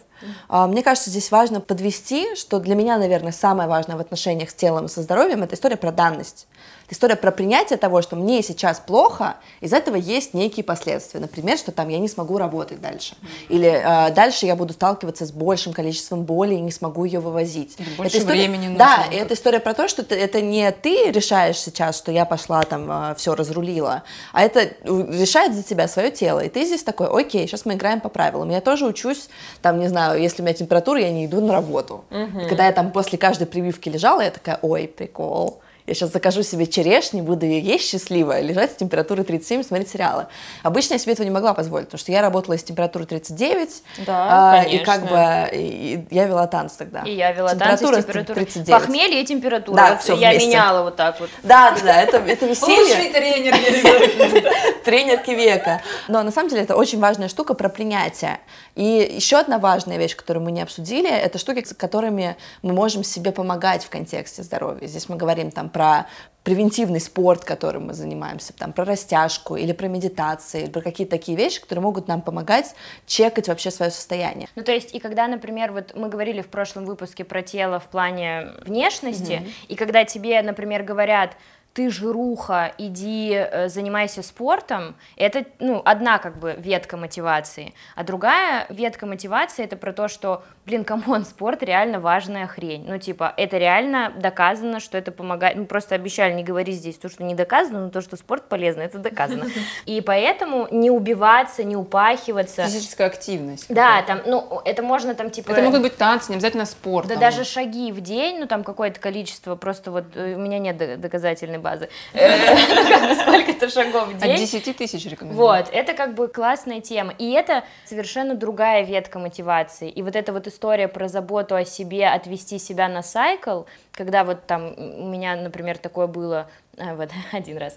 мне 0.48 0.82
кажется, 0.82 1.10
здесь 1.10 1.30
важно 1.30 1.60
подвести, 1.60 2.34
что 2.34 2.58
для 2.60 2.74
меня, 2.74 2.98
наверное, 2.98 3.32
самое 3.32 3.68
важное 3.68 3.96
в 3.96 4.00
отношениях 4.00 4.50
с 4.50 4.54
телом 4.54 4.86
и 4.86 4.88
со 4.88 5.02
здоровьем 5.02 5.42
это 5.42 5.54
история 5.54 5.76
про 5.76 5.92
данность. 5.92 6.46
Это 6.86 6.94
история 6.94 7.16
про 7.16 7.30
принятие 7.32 7.76
того, 7.76 8.00
что 8.00 8.16
мне 8.16 8.42
сейчас 8.42 8.80
плохо, 8.80 9.36
из 9.60 9.74
этого 9.74 9.96
есть 9.96 10.32
некие 10.32 10.64
последствия. 10.64 11.20
Например, 11.20 11.58
что 11.58 11.70
там 11.70 11.88
я 11.90 11.98
не 11.98 12.08
смогу 12.08 12.38
работать 12.38 12.80
дальше. 12.80 13.14
Или 13.50 13.68
э, 13.68 14.10
дальше 14.14 14.46
я 14.46 14.56
буду 14.56 14.72
сталкиваться 14.72 15.26
с 15.26 15.30
большим 15.30 15.74
количеством 15.74 16.22
боли 16.22 16.54
и 16.54 16.60
не 16.60 16.70
смогу 16.70 17.04
ее 17.04 17.20
вывозить. 17.20 17.74
Это 17.78 17.90
больше 17.98 18.18
история- 18.18 18.40
времени 18.48 18.74
Да, 18.76 18.98
нужно. 19.04 19.10
и 19.12 19.16
это 19.16 19.34
история 19.34 19.60
про 19.60 19.74
то, 19.74 19.86
что 19.86 20.02
ты- 20.02 20.14
это 20.14 20.40
не 20.40 20.70
ты 20.72 21.10
решаешь 21.12 21.58
сейчас, 21.58 21.98
что 21.98 22.10
я 22.10 22.24
пошла 22.24 22.62
там 22.62 23.14
все 23.16 23.34
разрулила, 23.34 24.02
а 24.32 24.42
это 24.42 24.60
решает 24.84 25.54
за 25.54 25.62
тебя 25.62 25.88
свое 25.88 26.10
тело. 26.10 26.40
И 26.40 26.48
ты 26.48 26.64
здесь 26.64 26.82
такой, 26.84 27.08
окей, 27.08 27.46
сейчас 27.46 27.66
мы 27.66 27.74
играем 27.74 28.00
по 28.00 28.08
правилам. 28.08 28.48
Я 28.48 28.62
тоже 28.62 28.86
учусь, 28.86 29.28
там, 29.60 29.78
не 29.78 29.88
знаю, 29.88 30.07
если 30.16 30.42
у 30.42 30.44
меня 30.44 30.54
температура, 30.54 31.00
я 31.00 31.10
не 31.10 31.26
иду 31.26 31.40
на 31.40 31.52
работу. 31.52 32.04
И 32.10 32.48
когда 32.48 32.66
я 32.66 32.72
там 32.72 32.90
после 32.92 33.18
каждой 33.18 33.46
прививки 33.46 33.88
лежала, 33.88 34.20
я 34.22 34.30
такая, 34.30 34.58
ой, 34.62 34.88
прикол. 34.88 35.60
Я 35.88 35.94
сейчас 35.94 36.12
закажу 36.12 36.42
себе 36.42 36.66
черешни, 36.66 37.22
буду 37.22 37.46
ее 37.46 37.60
есть 37.60 37.88
счастливая, 37.88 38.42
лежать 38.42 38.72
с 38.72 38.74
температурой 38.74 39.24
37 39.24 39.60
и 39.60 39.64
смотреть 39.64 39.88
сериалы. 39.90 40.26
Обычно 40.62 40.92
я 40.94 40.98
себе 40.98 41.14
этого 41.14 41.24
не 41.24 41.30
могла 41.30 41.54
позволить, 41.54 41.86
потому 41.86 41.98
что 41.98 42.12
я 42.12 42.20
работала 42.20 42.58
с 42.58 42.62
температурой 42.62 43.06
39, 43.06 43.82
Да, 44.06 44.58
а, 44.60 44.64
и 44.64 44.78
как 44.84 45.08
бы 45.08 45.48
и- 45.56 45.94
и 45.94 46.06
я 46.14 46.26
вела 46.26 46.46
танцы 46.46 46.76
тогда. 46.78 47.02
И 47.06 47.14
я 47.16 47.32
вела 47.32 47.54
танцы 47.54 47.76
с 47.86 47.88
Температура 47.88 48.02
температурой. 48.02 48.44
39. 48.44 48.80
Похмелье 48.82 49.22
и 49.22 49.24
температура. 49.24 49.76
Да, 49.76 49.90
Вот 49.92 50.02
всё 50.02 50.14
я 50.16 50.30
вместе. 50.30 50.48
меняла 50.48 50.82
вот 50.82 50.96
так 50.96 51.18
вот. 51.20 51.30
Да, 51.42 51.70
да, 51.70 51.80
да, 51.82 52.02
это, 52.02 52.18
это 52.18 52.46
веселье. 52.46 53.10
тренер. 53.10 53.54
тренерки 54.84 55.30
века. 55.30 55.80
Но 56.08 56.22
на 56.22 56.30
самом 56.30 56.50
деле 56.50 56.62
это 56.62 56.76
очень 56.76 57.00
важная 57.00 57.28
штука 57.28 57.54
про 57.54 57.68
принятие. 57.70 58.40
И 58.74 59.14
еще 59.16 59.38
одна 59.38 59.58
важная 59.58 59.96
вещь, 59.98 60.14
которую 60.16 60.44
мы 60.44 60.52
не 60.52 60.60
обсудили, 60.62 61.10
это 61.10 61.38
штуки, 61.38 61.64
с 61.64 61.74
которыми 61.74 62.36
мы 62.62 62.72
можем 62.74 63.02
себе 63.04 63.32
помогать 63.32 63.84
в 63.84 63.88
контексте 63.90 64.42
здоровья. 64.42 64.86
Здесь 64.86 65.08
мы 65.08 65.16
говорим 65.16 65.50
там 65.50 65.68
про 65.78 66.06
превентивный 66.42 66.98
спорт, 66.98 67.44
которым 67.44 67.88
мы 67.88 67.94
занимаемся, 67.94 68.52
там, 68.52 68.72
про 68.72 68.84
растяжку 68.84 69.54
или 69.54 69.72
про 69.72 69.86
медитации, 69.86 70.62
или 70.62 70.70
про 70.70 70.80
какие-то 70.80 71.10
такие 71.10 71.36
вещи, 71.36 71.60
которые 71.60 71.82
могут 71.82 72.08
нам 72.08 72.20
помогать 72.20 72.74
чекать 73.06 73.48
вообще 73.48 73.70
свое 73.70 73.92
состояние. 73.92 74.48
Ну, 74.56 74.64
то 74.64 74.72
есть, 74.72 74.92
и 74.94 74.98
когда, 74.98 75.28
например, 75.28 75.70
вот 75.70 75.94
мы 75.94 76.08
говорили 76.08 76.40
в 76.40 76.48
прошлом 76.48 76.84
выпуске 76.84 77.22
про 77.22 77.42
тело 77.42 77.78
в 77.78 77.84
плане 77.84 78.48
внешности, 78.64 79.42
и 79.68 79.76
когда 79.76 80.04
тебе, 80.04 80.42
например, 80.42 80.82
говорят, 80.82 81.36
ты 81.78 81.90
жируха, 81.90 82.72
иди 82.76 83.30
э, 83.34 83.68
занимайся 83.68 84.24
спортом, 84.24 84.96
это, 85.14 85.44
ну, 85.60 85.80
одна 85.84 86.18
как 86.18 86.36
бы 86.36 86.56
ветка 86.58 86.96
мотивации, 86.96 87.72
а 87.94 88.02
другая 88.02 88.66
ветка 88.68 89.06
мотивации 89.06 89.62
это 89.62 89.76
про 89.76 89.92
то, 89.92 90.08
что, 90.08 90.42
блин, 90.66 90.82
come 90.82 91.06
on, 91.06 91.24
спорт 91.24 91.62
реально 91.62 92.00
важная 92.00 92.48
хрень, 92.48 92.84
ну, 92.88 92.98
типа, 92.98 93.32
это 93.36 93.58
реально 93.58 94.12
доказано, 94.16 94.80
что 94.80 94.98
это 94.98 95.12
помогает, 95.12 95.56
ну, 95.56 95.66
просто 95.66 95.94
обещали 95.94 96.32
не 96.32 96.42
говорить 96.42 96.78
здесь 96.78 96.98
то, 96.98 97.08
что 97.08 97.22
не 97.22 97.36
доказано, 97.36 97.84
но 97.84 97.90
то, 97.90 98.00
что 98.00 98.16
спорт 98.16 98.48
полезно, 98.48 98.80
это 98.80 98.98
доказано, 98.98 99.46
и 99.86 100.00
поэтому 100.00 100.66
не 100.72 100.90
убиваться, 100.90 101.62
не 101.62 101.76
упахиваться, 101.76 102.64
Физическая 102.64 103.06
активность. 103.06 103.72
да, 103.72 104.02
там, 104.02 104.22
ну, 104.26 104.62
это 104.64 104.82
можно 104.82 105.14
там, 105.14 105.30
типа... 105.30 105.52
Это 105.52 105.62
могут 105.62 105.82
быть 105.82 105.96
танцы, 105.96 106.32
не 106.32 106.38
обязательно 106.38 106.64
спорт. 106.64 107.06
Да 107.06 107.14
там. 107.14 107.20
даже 107.20 107.44
шаги 107.44 107.92
в 107.92 108.00
день, 108.00 108.40
ну 108.40 108.48
там 108.48 108.64
какое-то 108.64 108.98
количество, 108.98 109.54
просто 109.54 109.92
вот 109.92 110.16
э, 110.16 110.34
у 110.34 110.40
меня 110.40 110.58
нет 110.58 110.76
до- 110.76 110.96
доказательной 110.96 111.58
базы, 111.68 111.88
Э, 112.14 113.14
сколько-то 113.22 113.68
шагов 113.68 114.08
в 114.08 114.16
От 114.16 114.22
день. 114.22 114.36
10 114.36 114.76
тысяч 114.76 115.04
рекомендую. 115.06 115.46
Вот, 115.46 115.68
это 115.72 115.94
как 115.94 116.14
бы 116.14 116.28
классная 116.28 116.80
тема. 116.80 117.12
И 117.18 117.30
это 117.30 117.64
совершенно 117.84 118.34
другая 118.34 118.84
ветка 118.84 119.18
мотивации. 119.18 119.88
И 119.88 120.02
вот 120.02 120.16
эта 120.16 120.32
вот 120.32 120.46
история 120.46 120.88
про 120.88 121.08
заботу 121.08 121.54
о 121.54 121.64
себе, 121.64 122.08
отвести 122.08 122.58
себя 122.58 122.88
на 122.88 123.02
сайкл, 123.02 123.62
когда 123.92 124.24
вот 124.24 124.46
там 124.46 124.74
у 124.76 125.08
меня, 125.08 125.36
например, 125.36 125.78
такое 125.78 126.06
было, 126.06 126.48
а, 126.78 126.94
вот 126.94 127.10
один 127.32 127.58
раз. 127.58 127.76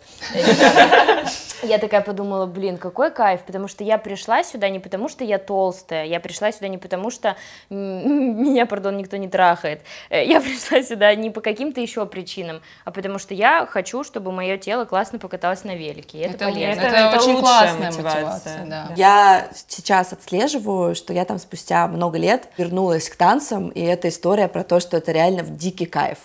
Я 1.64 1.78
такая 1.78 2.02
подумала, 2.02 2.46
блин, 2.46 2.78
какой 2.78 3.12
кайф, 3.12 3.42
потому 3.42 3.68
что 3.68 3.84
я 3.84 3.98
пришла 3.98 4.44
сюда 4.44 4.70
не 4.70 4.80
потому, 4.80 5.10
что 5.10 5.24
я 5.24 5.38
толстая, 5.38 6.06
я 6.06 6.20
пришла 6.20 6.52
сюда 6.52 6.68
не 6.68 6.78
потому, 6.78 7.10
что 7.10 7.36
меня, 7.70 8.66
пардон, 8.66 8.98
никто 8.98 9.18
не 9.18 9.28
трахает, 9.28 9.82
Э, 10.10 10.26
я 10.26 10.42
пришла 10.42 10.82
сюда 10.84 11.14
не 11.16 11.30
по 11.30 11.42
каким-то 11.42 11.82
еще 11.82 12.06
причинам, 12.06 12.62
а 12.86 12.92
потому 12.92 13.20
что 13.20 13.34
я 13.34 13.66
хочу, 13.72 14.04
чтобы 14.04 14.32
мое 14.32 14.58
тело 14.58 14.86
классно 14.86 15.18
покаталось 15.20 15.64
на 15.64 15.76
велике, 15.76 16.20
и 16.20 16.22
это, 16.22 16.36
Это, 16.36 16.46
полезно. 16.46 16.82
это 16.82 16.96
Это 16.96 17.18
очень 17.18 17.34
лучшая 17.36 17.42
классная 17.42 17.92
мотивация. 17.92 18.24
мотивация. 18.60 18.66
да. 18.66 18.94
Я 18.96 19.50
сейчас 19.68 20.14
отслеживаю, 20.14 20.94
что 20.96 21.14
я 21.14 21.26
там 21.26 21.40
спустя 21.40 21.88
много 21.88 22.18
лет 22.18 22.50
вернулась 22.58 23.10
к 23.10 23.16
танцам, 23.16 23.70
и 23.70 23.82
эта 23.82 24.10
история 24.10 24.48
про 24.48 24.64
то, 24.64 24.80
что 24.80 24.98
это 24.98 25.12
реально 25.12 25.44
в 25.44 25.56
дикий 25.56 25.86
кайф. 25.86 26.20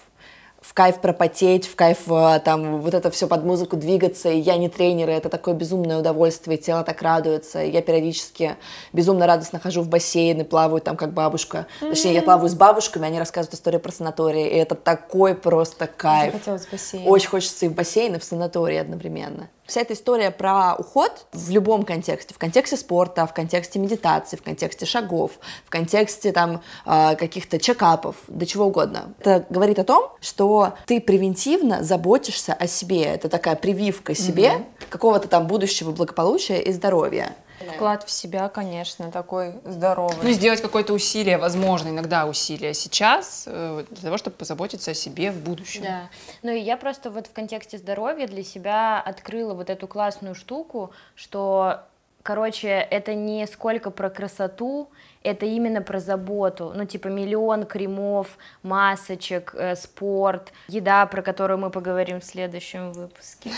В 0.67 0.75
кайф 0.75 1.01
пропотеть, 1.01 1.67
в 1.67 1.77
кайф 1.77 2.09
э, 2.09 2.41
там 2.45 2.81
вот 2.81 2.93
это 2.93 3.11
все 3.13 3.29
под 3.29 3.45
музыку 3.45 3.77
двигаться, 3.77 4.29
и 4.29 4.39
я 4.39 4.57
не 4.57 4.69
тренер, 4.69 5.11
и 5.11 5.13
это 5.13 5.29
такое 5.29 5.55
безумное 5.55 5.99
удовольствие, 5.99 6.59
тело 6.59 6.83
так 6.83 7.03
радуется, 7.03 7.63
и 7.63 7.71
я 7.71 7.83
периодически 7.83 8.57
безумно 8.93 9.29
радостно 9.29 9.61
хожу 9.61 9.83
в 9.83 9.89
бассейн 9.89 10.41
и 10.41 10.45
плаваю 10.45 10.81
там 10.81 10.97
как 10.97 11.13
бабушка, 11.13 11.69
точнее 11.79 12.15
я 12.15 12.23
плаваю 12.23 12.49
с 12.49 12.55
бабушками, 12.55 13.07
они 13.07 13.21
рассказывают 13.21 13.55
историю 13.55 13.81
про 13.81 13.93
санаторий, 13.93 14.49
и 14.49 14.57
это 14.57 14.75
такой 14.75 15.37
просто 15.37 15.87
кайф. 15.87 16.33
Захотелось 16.33 16.67
в 16.67 16.73
бассейн. 16.73 17.03
Очень 17.07 17.29
хочется 17.29 17.67
и 17.67 17.69
в 17.69 17.75
бассейн, 17.75 18.17
и 18.17 18.19
в 18.19 18.25
санатории 18.25 18.79
одновременно. 18.79 19.49
Вся 19.67 19.81
эта 19.81 19.95
история 19.95 20.31
про 20.31 20.77
уход 20.77 21.27
в 21.33 21.51
любом 21.51 21.85
контексте, 21.85 22.33
в 22.33 22.39
контексте 22.39 22.77
спорта, 22.77 23.27
в 23.27 23.35
контексте 23.35 23.81
медитации, 23.81 24.37
в 24.37 24.43
контексте 24.43 24.87
шагов, 24.87 25.33
в 25.65 25.71
контексте 25.71 26.33
там 26.33 26.63
э, 26.85 27.17
каких-то 27.17 27.59
чекапов, 27.59 28.15
до 28.29 28.47
чего 28.47 28.67
угодно. 28.67 29.15
Это 29.19 29.45
говорит 29.51 29.81
о 29.81 29.85
том, 29.85 30.13
что 30.21 30.75
ты 30.87 31.01
превентивно 31.01 31.83
заботишься 31.83 32.55
о 32.55 32.69
себе. 32.69 33.03
Это 33.03 33.29
такая 33.29 33.57
прививка 33.57 34.15
себе 34.15 34.49
mm-hmm. 34.49 34.85
какого-то 34.89 35.27
там 35.27 35.49
будущего 35.49 35.91
благополучия 35.91 36.61
и 36.61 36.73
здоровья. 36.73 37.35
Вклад 37.73 38.05
в 38.05 38.11
себя, 38.11 38.49
конечно, 38.49 39.11
такой 39.11 39.55
здоровый. 39.65 40.17
Ну, 40.23 40.31
сделать 40.31 40.61
какое-то 40.61 40.93
усилие, 40.93 41.39
возможно, 41.39 41.89
иногда 41.89 42.27
усилие 42.27 42.75
сейчас, 42.75 43.45
э, 43.47 43.85
для 43.91 44.03
того, 44.03 44.19
чтобы 44.19 44.37
позаботиться 44.37 44.93
о 44.93 44.95
себе 44.95 45.31
в 45.31 45.41
будущем. 45.41 45.83
Да. 45.83 46.11
Ну 46.43 46.51
и 46.53 46.61
я 46.61 46.77
просто 46.77 47.11
вот 47.11 47.27
в 47.27 47.33
контексте 47.33 47.79
здоровья 47.79 48.27
для 48.27 48.43
себя 48.43 49.01
открыла 49.01 49.55
вот 49.55 49.71
эту 49.71 49.87
классную 49.89 50.35
штуку, 50.35 50.93
что 51.15 51.83
Короче, 52.27 52.69
это 52.91 53.15
не 53.15 53.47
сколько 53.47 53.93
про 53.93 54.11
красоту, 54.11 54.89
это 55.23 55.47
именно 55.47 55.81
про 55.81 56.01
заботу. 56.01 56.73
Ну, 56.75 56.85
типа 56.85 57.07
миллион 57.07 57.67
кремов, 57.67 58.37
масочек, 58.65 59.55
э, 59.57 59.77
спорт, 59.77 60.53
еда, 60.67 61.07
про 61.07 61.23
которую 61.23 61.59
мы 61.59 61.71
поговорим 61.71 62.19
в 62.19 62.25
следующем 62.25 62.91
выпуске. 62.93 63.51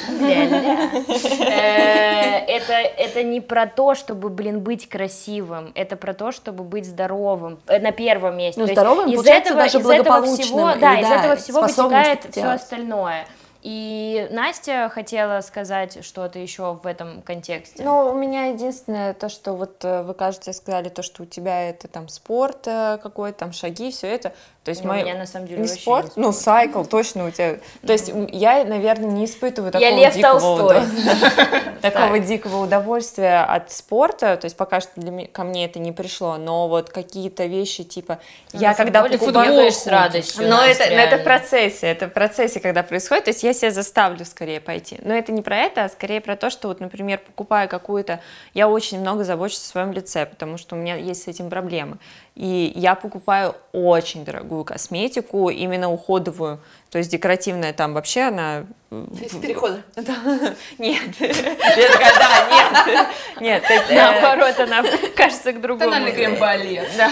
Э, 1.49 2.45
это, 2.47 2.75
это 2.75 3.23
не 3.23 3.41
про 3.41 3.67
то, 3.67 3.95
чтобы, 3.95 4.29
блин, 4.29 4.61
быть 4.61 4.87
красивым, 4.87 5.73
это 5.75 5.97
про 5.97 6.13
то, 6.13 6.31
чтобы 6.31 6.63
быть 6.63 6.85
здоровым 6.85 7.59
э, 7.69 7.81
на 7.81 7.93
первом 7.93 8.37
месте. 8.37 8.61
Ну, 8.61 8.67
здоровым, 8.67 9.09
из 9.09 9.25
этого, 9.27 9.65
из 9.65 9.89
этого 9.89 10.27
всего, 10.27 10.75
да, 10.79 11.01
из 11.01 11.11
этого 11.11 11.37
всего 11.37 11.63
вытекает 11.63 12.27
все 12.31 12.49
остальное. 12.49 13.25
И 13.63 14.29
Настя 14.31 14.89
хотела 14.93 15.41
сказать 15.41 16.05
что-то 16.05 16.39
еще 16.39 16.79
в 16.83 16.87
этом 16.87 17.23
контексте. 17.23 17.83
Ну, 17.83 18.11
у 18.11 18.15
меня 18.15 18.47
единственное 18.47 19.15
то, 19.15 19.29
что 19.29 19.55
вот 19.55 19.85
э, 19.85 20.03
вы, 20.03 20.15
кажется, 20.15 20.53
сказали 20.53 20.89
то, 20.89 21.03
что 21.03 21.25
у 21.25 21.27
тебя 21.27 21.69
это 21.69 21.89
там 21.89 22.09
спорт 22.09 22.67
э, 22.67 22.99
какой-то, 23.03 23.39
там 23.39 23.53
шаги, 23.53 23.91
все 23.91 24.07
это. 24.07 24.33
То 24.69 24.71
есть 24.73 24.83
не, 24.83 24.87
мой... 24.87 25.01
у 25.01 25.05
меня 25.07 25.15
на 25.15 25.25
самом 25.25 25.47
деле 25.47 25.63
не 25.63 25.67
спорт, 25.67 26.15
не 26.15 26.23
ну 26.23 26.31
сайкл 26.31 26.83
точно 26.85 27.27
у 27.27 27.31
тебя. 27.31 27.57
То 27.87 27.95
есть 27.95 28.13
я, 28.29 28.63
наверное, 28.67 29.09
не 29.09 29.25
испытываю 29.25 29.73
такого 29.73 29.89
я 29.89 29.97
Лев 29.97 30.15
дикого, 30.15 30.85
такого 31.81 32.19
дикого 32.19 32.65
удовольствия 32.65 33.45
от 33.45 33.73
спорта. 33.73 34.37
То 34.37 34.45
есть 34.45 34.59
пока 34.59 34.83
что 34.83 34.91
для 34.97 35.27
ко 35.29 35.45
мне 35.45 35.65
это 35.65 35.79
не 35.79 35.91
пришло, 35.91 36.37
но 36.37 36.69
вот 36.69 36.91
какие-то 36.91 37.47
вещи 37.47 37.83
типа 37.83 38.19
я 38.53 38.75
когда 38.75 39.03
покупаю 39.05 39.73
с 39.73 39.87
радостью. 39.87 40.47
Но 40.47 40.63
это 40.63 40.85
это 40.85 41.17
в 41.17 41.25
процессе, 41.25 41.87
это 41.87 42.09
в 42.09 42.13
процессе, 42.13 42.61
когда 42.61 42.83
происходит. 42.83 43.25
То 43.25 43.31
есть 43.31 43.43
я 43.43 43.55
себя 43.55 43.71
заставлю 43.71 44.27
скорее 44.27 44.61
пойти. 44.61 44.99
Но 45.01 45.15
это 45.15 45.33
не 45.33 45.41
про 45.41 45.57
это, 45.57 45.85
а 45.85 45.89
скорее 45.89 46.21
про 46.21 46.37
то, 46.37 46.51
что 46.51 46.69
вот, 46.69 46.81
например, 46.81 47.21
покупая 47.27 47.69
какую-то, 47.69 48.21
я 48.53 48.69
очень 48.69 49.01
много 49.01 49.25
забочусь 49.25 49.61
о 49.61 49.69
своем 49.69 49.93
лице, 49.93 50.27
потому 50.27 50.59
что 50.59 50.77
у 50.77 50.79
меня 50.79 50.97
есть 50.97 51.23
с 51.23 51.29
этим 51.29 51.49
проблемы. 51.49 51.97
И 52.39 52.71
я 52.77 52.95
покупаю 52.95 53.57
очень 53.73 54.25
дорогую 54.25 54.63
косметику, 54.63 55.51
именно 55.51 55.91
уходовую. 55.91 56.61
То 56.89 56.99
есть 56.99 57.11
декоративная 57.11 57.73
там 57.73 57.95
вообще 57.95 58.29
она... 58.29 58.65
Без 58.93 59.33
перехода. 59.33 59.83
Нет. 60.79 61.03
Я 61.19 61.89
такая, 61.93 62.15
да, 62.17 62.49
нет. 62.49 63.09
Нет. 63.41 63.65
Э, 63.69 63.93
Наоборот, 63.93 64.61
она 64.61 64.85
кажется 65.17 65.53
к 65.53 65.61
другому. 65.61 65.91
Тональный 65.91 66.13
крем-балет. 66.13 66.89
Да. 66.97 67.11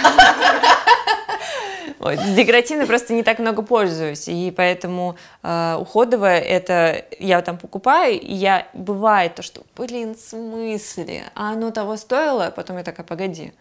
Вот. 1.99 2.19
Декоративной 2.37 2.87
просто 2.87 3.13
не 3.13 3.25
так 3.25 3.41
много 3.41 3.63
пользуюсь, 3.63 4.29
и 4.29 4.55
поэтому 4.57 5.17
э, 5.43 5.77
уходовая 5.81 6.39
это 6.39 7.05
я 7.19 7.43
там 7.43 7.59
покупаю, 7.59 8.21
и 8.21 8.33
я 8.33 8.69
бывает 8.75 9.35
то, 9.35 9.43
что, 9.43 9.63
блин, 9.77 10.15
в 10.15 10.21
смысле, 10.21 11.25
а 11.35 11.51
оно 11.51 11.73
того 11.73 11.97
стоило, 11.97 12.53
потом 12.55 12.77
я 12.79 12.85
такая, 12.85 13.05
погоди, 13.05 13.53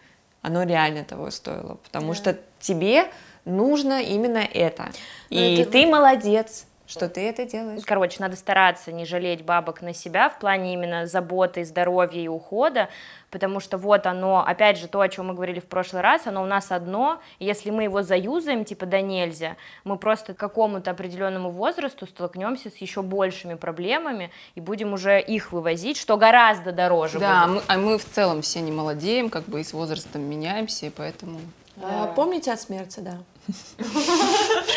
оно 0.46 0.62
реально 0.62 1.02
того 1.02 1.30
стоило, 1.32 1.74
потому 1.82 2.12
да. 2.12 2.14
что 2.14 2.38
тебе 2.60 3.06
нужно 3.44 4.00
именно 4.00 4.38
это. 4.38 4.84
Но 5.28 5.40
ну, 5.40 5.40
и 5.40 5.56
это... 5.56 5.70
ты 5.72 5.86
молодец, 5.86 6.66
что 6.86 7.08
ты 7.08 7.28
это 7.28 7.44
делаешь. 7.44 7.82
Короче, 7.84 8.18
надо 8.20 8.36
стараться 8.36 8.92
не 8.92 9.04
жалеть 9.04 9.44
бабок 9.44 9.82
на 9.82 9.92
себя 9.92 10.28
в 10.28 10.38
плане 10.38 10.74
именно 10.74 11.06
заботы, 11.06 11.64
здоровья 11.64 12.20
и 12.20 12.28
ухода, 12.28 12.88
потому 13.30 13.60
что 13.60 13.76
вот 13.76 14.06
оно, 14.06 14.44
опять 14.46 14.78
же, 14.78 14.86
то, 14.88 15.00
о 15.00 15.08
чем 15.08 15.26
мы 15.28 15.34
говорили 15.34 15.60
в 15.60 15.66
прошлый 15.66 16.02
раз, 16.02 16.26
оно 16.26 16.42
у 16.42 16.46
нас 16.46 16.70
одно, 16.70 17.20
если 17.38 17.70
мы 17.70 17.84
его 17.84 18.02
заюзаем, 18.02 18.64
типа, 18.64 18.86
да 18.86 19.00
нельзя, 19.00 19.56
мы 19.84 19.98
просто 19.98 20.34
к 20.34 20.36
какому-то 20.36 20.92
определенному 20.92 21.50
возрасту 21.50 22.06
столкнемся 22.06 22.70
с 22.70 22.76
еще 22.76 23.02
большими 23.02 23.54
проблемами 23.54 24.30
и 24.54 24.60
будем 24.60 24.92
уже 24.92 25.20
их 25.20 25.52
вывозить, 25.52 25.96
что 25.96 26.16
гораздо 26.16 26.72
дороже 26.72 27.18
Да, 27.18 27.46
будет. 27.46 27.56
Мы, 27.56 27.74
а 27.74 27.78
мы 27.78 27.98
в 27.98 28.04
целом 28.04 28.42
все 28.42 28.60
не 28.60 28.72
молодеем, 28.72 29.28
как 29.28 29.44
бы 29.44 29.60
и 29.60 29.64
с 29.64 29.72
возрастом 29.72 30.22
меняемся, 30.22 30.86
и 30.86 30.90
поэтому... 30.90 31.40
Да. 31.76 32.04
А, 32.04 32.06
помните 32.06 32.52
от 32.52 32.60
смерти, 32.60 33.00
да. 33.00 33.18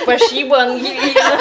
Спасибо, 0.01 0.57
Ангелина. 0.57 1.39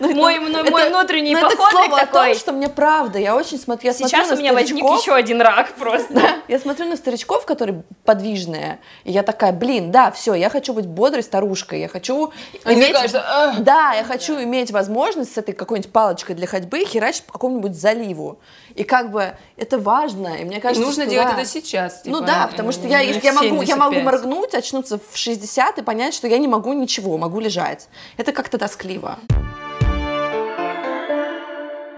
Ну, 0.00 0.14
мой, 0.14 0.36
это, 0.36 0.70
мой 0.70 0.88
внутренний 0.88 1.34
ну, 1.34 1.42
походник 1.42 1.92
это 1.92 2.06
такой. 2.06 2.30
О 2.30 2.34
том, 2.34 2.40
что 2.40 2.52
мне 2.52 2.68
правда, 2.68 3.18
я 3.18 3.36
очень 3.36 3.58
смотрю, 3.58 3.92
Сейчас 3.92 4.28
смотрю 4.28 4.36
у 4.36 4.38
меня 4.38 4.52
старичков, 4.52 4.82
возник 4.82 5.02
еще 5.02 5.14
один 5.14 5.40
рак 5.42 5.74
просто. 5.78 6.14
Да, 6.14 6.36
я 6.48 6.58
смотрю 6.58 6.86
на 6.86 6.96
старичков, 6.96 7.44
которые 7.44 7.82
подвижные, 8.04 8.80
и 9.04 9.12
я 9.12 9.22
такая, 9.22 9.52
блин, 9.52 9.90
да, 9.90 10.10
все, 10.10 10.34
я 10.34 10.48
хочу 10.48 10.72
быть 10.72 10.86
бодрой 10.86 11.22
старушкой, 11.22 11.80
я 11.80 11.88
хочу 11.88 12.32
а 12.64 12.72
иметь... 12.72 12.92
Кажется, 12.92 13.54
да, 13.58 13.92
я 13.92 14.04
хочу 14.04 14.36
да. 14.36 14.44
иметь 14.44 14.70
возможность 14.70 15.34
с 15.34 15.38
этой 15.38 15.52
какой-нибудь 15.52 15.92
палочкой 15.92 16.34
для 16.34 16.46
ходьбы 16.46 16.84
херачить 16.84 17.24
по 17.24 17.34
какому-нибудь 17.34 17.74
заливу. 17.74 18.40
И 18.74 18.84
как 18.84 19.10
бы 19.10 19.34
это 19.56 19.78
важно, 19.78 20.28
и 20.36 20.44
мне 20.44 20.60
кажется, 20.60 20.82
и 20.82 20.86
нужно 20.86 21.04
что, 21.04 21.10
делать 21.10 21.28
да. 21.28 21.34
это 21.34 21.44
сейчас. 21.44 22.02
Ну 22.04 22.12
типа, 22.12 22.20
ну 22.20 22.26
да, 22.26 22.46
потому 22.46 22.72
что 22.72 22.88
я, 22.88 23.00
я, 23.00 23.32
могу, 23.32 23.62
я 23.62 23.76
могу 23.76 24.00
моргнуть, 24.00 24.54
очнуться 24.54 24.98
в 24.98 25.16
60 25.16 25.78
и 25.78 25.82
понять, 25.82 26.14
что 26.14 26.26
я 26.26 26.38
не 26.38 26.48
могу 26.48 26.72
ничего, 26.72 27.18
могу 27.18 27.40
лежать. 27.40 27.88
Это 28.16 28.32
как-то 28.32 28.58
тоскливо 28.58 29.18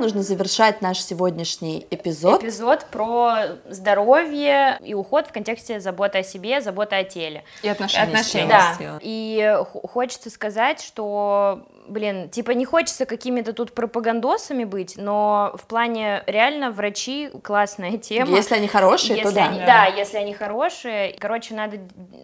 нужно 0.02 0.22
завершать 0.22 0.82
наш 0.82 1.00
сегодняшний 1.00 1.86
эпизод. 1.90 2.42
Эпизод 2.42 2.86
про 2.86 3.58
здоровье 3.68 4.78
и 4.84 4.94
уход 4.94 5.28
в 5.28 5.32
контексте 5.32 5.78
заботы 5.78 6.18
о 6.18 6.22
себе, 6.24 6.60
заботы 6.60 6.96
о 6.96 7.04
теле. 7.04 7.44
И 7.62 7.68
отношения, 7.68 8.04
отношения 8.04 8.60
с 8.74 8.78
телом. 8.78 8.94
Да. 8.94 8.98
И 9.00 9.56
хочется 9.64 10.28
сказать, 10.28 10.82
что 10.82 11.64
блин, 11.86 12.28
типа 12.30 12.50
не 12.50 12.64
хочется 12.64 13.06
какими-то 13.06 13.52
тут 13.52 13.74
пропагандосами 13.74 14.64
быть, 14.64 14.96
но 14.96 15.54
в 15.56 15.66
плане 15.66 16.24
реально 16.26 16.72
врачи 16.72 17.30
классная 17.42 17.96
тема. 17.96 18.36
Если 18.36 18.56
они 18.56 18.66
хорошие, 18.66 19.16
если 19.16 19.28
то 19.28 19.34
да. 19.34 19.48
Они, 19.48 19.58
да. 19.60 19.66
Да, 19.66 19.84
если 19.86 20.16
они 20.16 20.34
хорошие. 20.34 21.14
Короче, 21.18 21.54
надо 21.54 21.78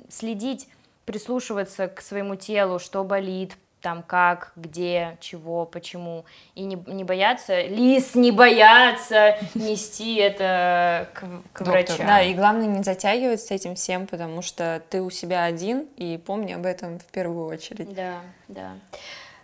следить, 0.08 0.68
прислушиваться 1.04 1.86
к 1.86 2.00
своему 2.00 2.34
телу, 2.34 2.78
что 2.78 3.04
болит, 3.04 3.56
там 3.80 4.02
как, 4.02 4.52
где, 4.56 5.16
чего, 5.20 5.64
почему, 5.64 6.24
и 6.54 6.64
не, 6.64 6.76
не 6.86 7.04
бояться, 7.04 7.60
лис 7.62 8.14
не 8.14 8.32
бояться 8.32 9.36
нести 9.54 10.16
это 10.16 11.08
к, 11.14 11.24
к 11.52 11.60
врачу. 11.62 11.94
Да, 11.98 12.22
и 12.22 12.34
главное 12.34 12.66
не 12.66 12.82
затягивать 12.82 13.40
с 13.42 13.50
этим 13.50 13.74
всем, 13.74 14.06
потому 14.06 14.42
что 14.42 14.82
ты 14.90 15.02
у 15.02 15.10
себя 15.10 15.44
один, 15.44 15.86
и 15.96 16.18
помни 16.18 16.52
об 16.52 16.66
этом 16.66 16.98
в 16.98 17.06
первую 17.06 17.46
очередь. 17.46 17.94
Да, 17.94 18.20
да. 18.48 18.72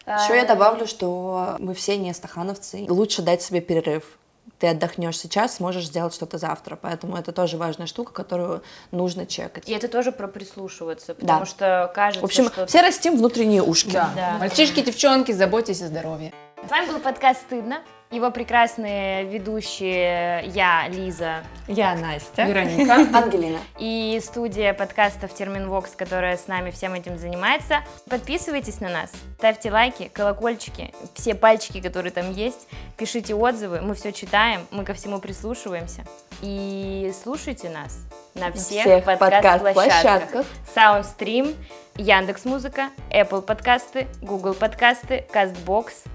Еще 0.06 0.36
я 0.36 0.44
добавлю, 0.44 0.86
что 0.86 1.56
мы 1.58 1.74
все 1.74 1.96
не 1.96 2.12
стахановцы. 2.12 2.84
Лучше 2.88 3.22
дать 3.22 3.42
себе 3.42 3.60
перерыв 3.60 4.18
ты 4.58 4.68
отдохнешь 4.68 5.18
сейчас, 5.18 5.56
сможешь 5.56 5.86
сделать 5.86 6.14
что-то 6.14 6.38
завтра. 6.38 6.76
Поэтому 6.80 7.16
это 7.16 7.32
тоже 7.32 7.56
важная 7.56 7.86
штука, 7.86 8.12
которую 8.12 8.62
нужно 8.92 9.26
чекать. 9.26 9.68
И 9.68 9.72
это 9.72 9.88
тоже 9.88 10.12
про 10.12 10.28
прислушиваться, 10.28 11.14
потому 11.14 11.40
да. 11.40 11.46
что 11.46 11.92
кажется, 11.94 12.20
В 12.20 12.24
общем, 12.24 12.46
что... 12.46 12.66
все 12.66 12.80
растим 12.80 13.16
внутренние 13.16 13.62
ушки. 13.62 13.92
Да. 13.92 14.10
да. 14.14 14.36
Мальчишки, 14.38 14.80
девчонки, 14.80 15.32
заботьтесь 15.32 15.82
о 15.82 15.88
здоровье. 15.88 16.32
С 16.66 16.70
вами 16.70 16.88
был 16.88 16.98
подкаст 16.98 17.42
«Стыдно». 17.42 17.82
Его 18.10 18.30
прекрасные 18.30 19.24
ведущие 19.24 20.44
я, 20.46 20.88
Лиза. 20.88 21.42
Я, 21.68 21.94
Настя. 21.94 22.44
Вероника. 22.44 22.94
Ангелина. 23.18 23.58
И 23.78 24.18
студия 24.24 24.72
подкастов 24.72 25.34
Терминвокс, 25.34 25.90
которая 25.90 26.38
с 26.38 26.46
нами 26.46 26.70
всем 26.70 26.94
этим 26.94 27.18
занимается. 27.18 27.80
Подписывайтесь 28.08 28.80
на 28.80 28.88
нас, 28.88 29.12
ставьте 29.36 29.70
лайки, 29.70 30.08
колокольчики, 30.08 30.94
все 31.12 31.34
пальчики, 31.34 31.82
которые 31.82 32.12
там 32.12 32.32
есть. 32.32 32.66
Пишите 32.96 33.34
отзывы, 33.34 33.82
мы 33.82 33.94
все 33.94 34.12
читаем, 34.12 34.66
мы 34.70 34.84
ко 34.84 34.94
всему 34.94 35.18
прислушиваемся. 35.18 36.04
И 36.40 37.12
слушайте 37.22 37.68
нас 37.68 37.98
на 38.34 38.50
всех, 38.52 38.82
всех 38.82 39.04
подкаст-площадках. 39.04 40.46
Подкаст 40.46 40.48
Soundstream, 40.74 41.54
Яндекс.Музыка, 41.96 42.88
Apple 43.10 43.42
подкасты, 43.42 44.06
Google 44.22 44.54
подкасты, 44.54 45.26
CastBox– 45.30 45.92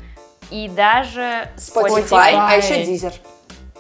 и 0.52 0.67
даже 0.67 1.47
Spotify, 1.58 2.08
Spotify. 2.10 2.36
а 2.38 2.56
еще 2.56 2.84
Deezer. 2.84 3.13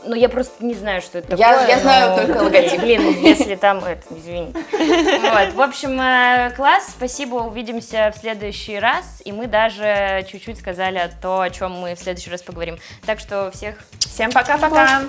Ну, 0.05 0.15
я 0.15 0.29
просто 0.29 0.63
не 0.63 0.75
знаю, 0.75 1.01
что 1.01 1.17
это 1.17 1.35
Я- 1.35 1.51
такое. 1.57 1.67
я 1.67 1.79
знаю 1.79 2.11
но, 2.11 2.25
только 2.25 2.43
логотип. 2.43 2.79
Блин, 2.79 3.01
если 3.21 3.55
там 3.55 3.79
это, 3.83 4.01
извините. 4.11 4.57
Вот, 4.71 5.53
в 5.53 5.61
общем, 5.61 5.99
э, 5.99 6.51
класс, 6.55 6.93
спасибо, 6.95 7.35
увидимся 7.35 8.13
в 8.15 8.19
следующий 8.19 8.79
раз. 8.79 9.21
И 9.25 9.33
мы 9.33 9.47
даже 9.47 10.25
чуть-чуть 10.31 10.57
сказали 10.57 11.11
то, 11.21 11.41
о 11.41 11.49
чем 11.49 11.73
мы 11.73 11.95
в 11.95 11.99
следующий 11.99 12.29
раз 12.31 12.41
поговорим. 12.41 12.77
Так 13.05 13.19
что 13.19 13.51
всех 13.51 13.75
Всем 13.99 14.31
пока-пока. 14.31 15.01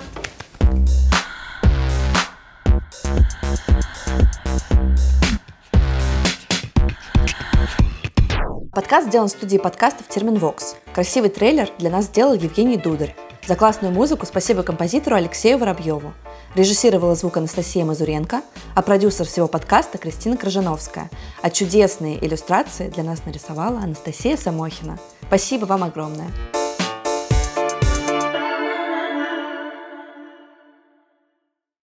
Подкаст 8.73 9.07
сделан 9.07 9.27
в 9.27 9.31
студии 9.31 9.57
подкастов 9.57 10.07
Терминвокс. 10.07 10.75
Красивый 10.93 11.29
трейлер 11.29 11.69
для 11.77 11.89
нас 11.89 12.05
сделал 12.05 12.33
Евгений 12.33 12.77
Дударь. 12.77 13.13
За 13.45 13.57
классную 13.57 13.93
музыку 13.93 14.25
спасибо 14.25 14.63
композитору 14.63 15.17
Алексею 15.17 15.57
Воробьеву. 15.57 16.13
Режиссировала 16.55 17.15
звук 17.15 17.35
Анастасия 17.35 17.83
Мазуренко, 17.83 18.41
а 18.73 18.81
продюсер 18.81 19.25
всего 19.25 19.49
подкаста 19.49 19.97
Кристина 19.97 20.37
Крыжановская. 20.37 21.09
А 21.41 21.49
чудесные 21.49 22.25
иллюстрации 22.25 22.87
для 22.87 23.03
нас 23.03 23.25
нарисовала 23.25 23.79
Анастасия 23.79 24.37
Самохина. 24.37 24.97
Спасибо 25.27 25.65
вам 25.65 25.83
огромное. 25.83 26.27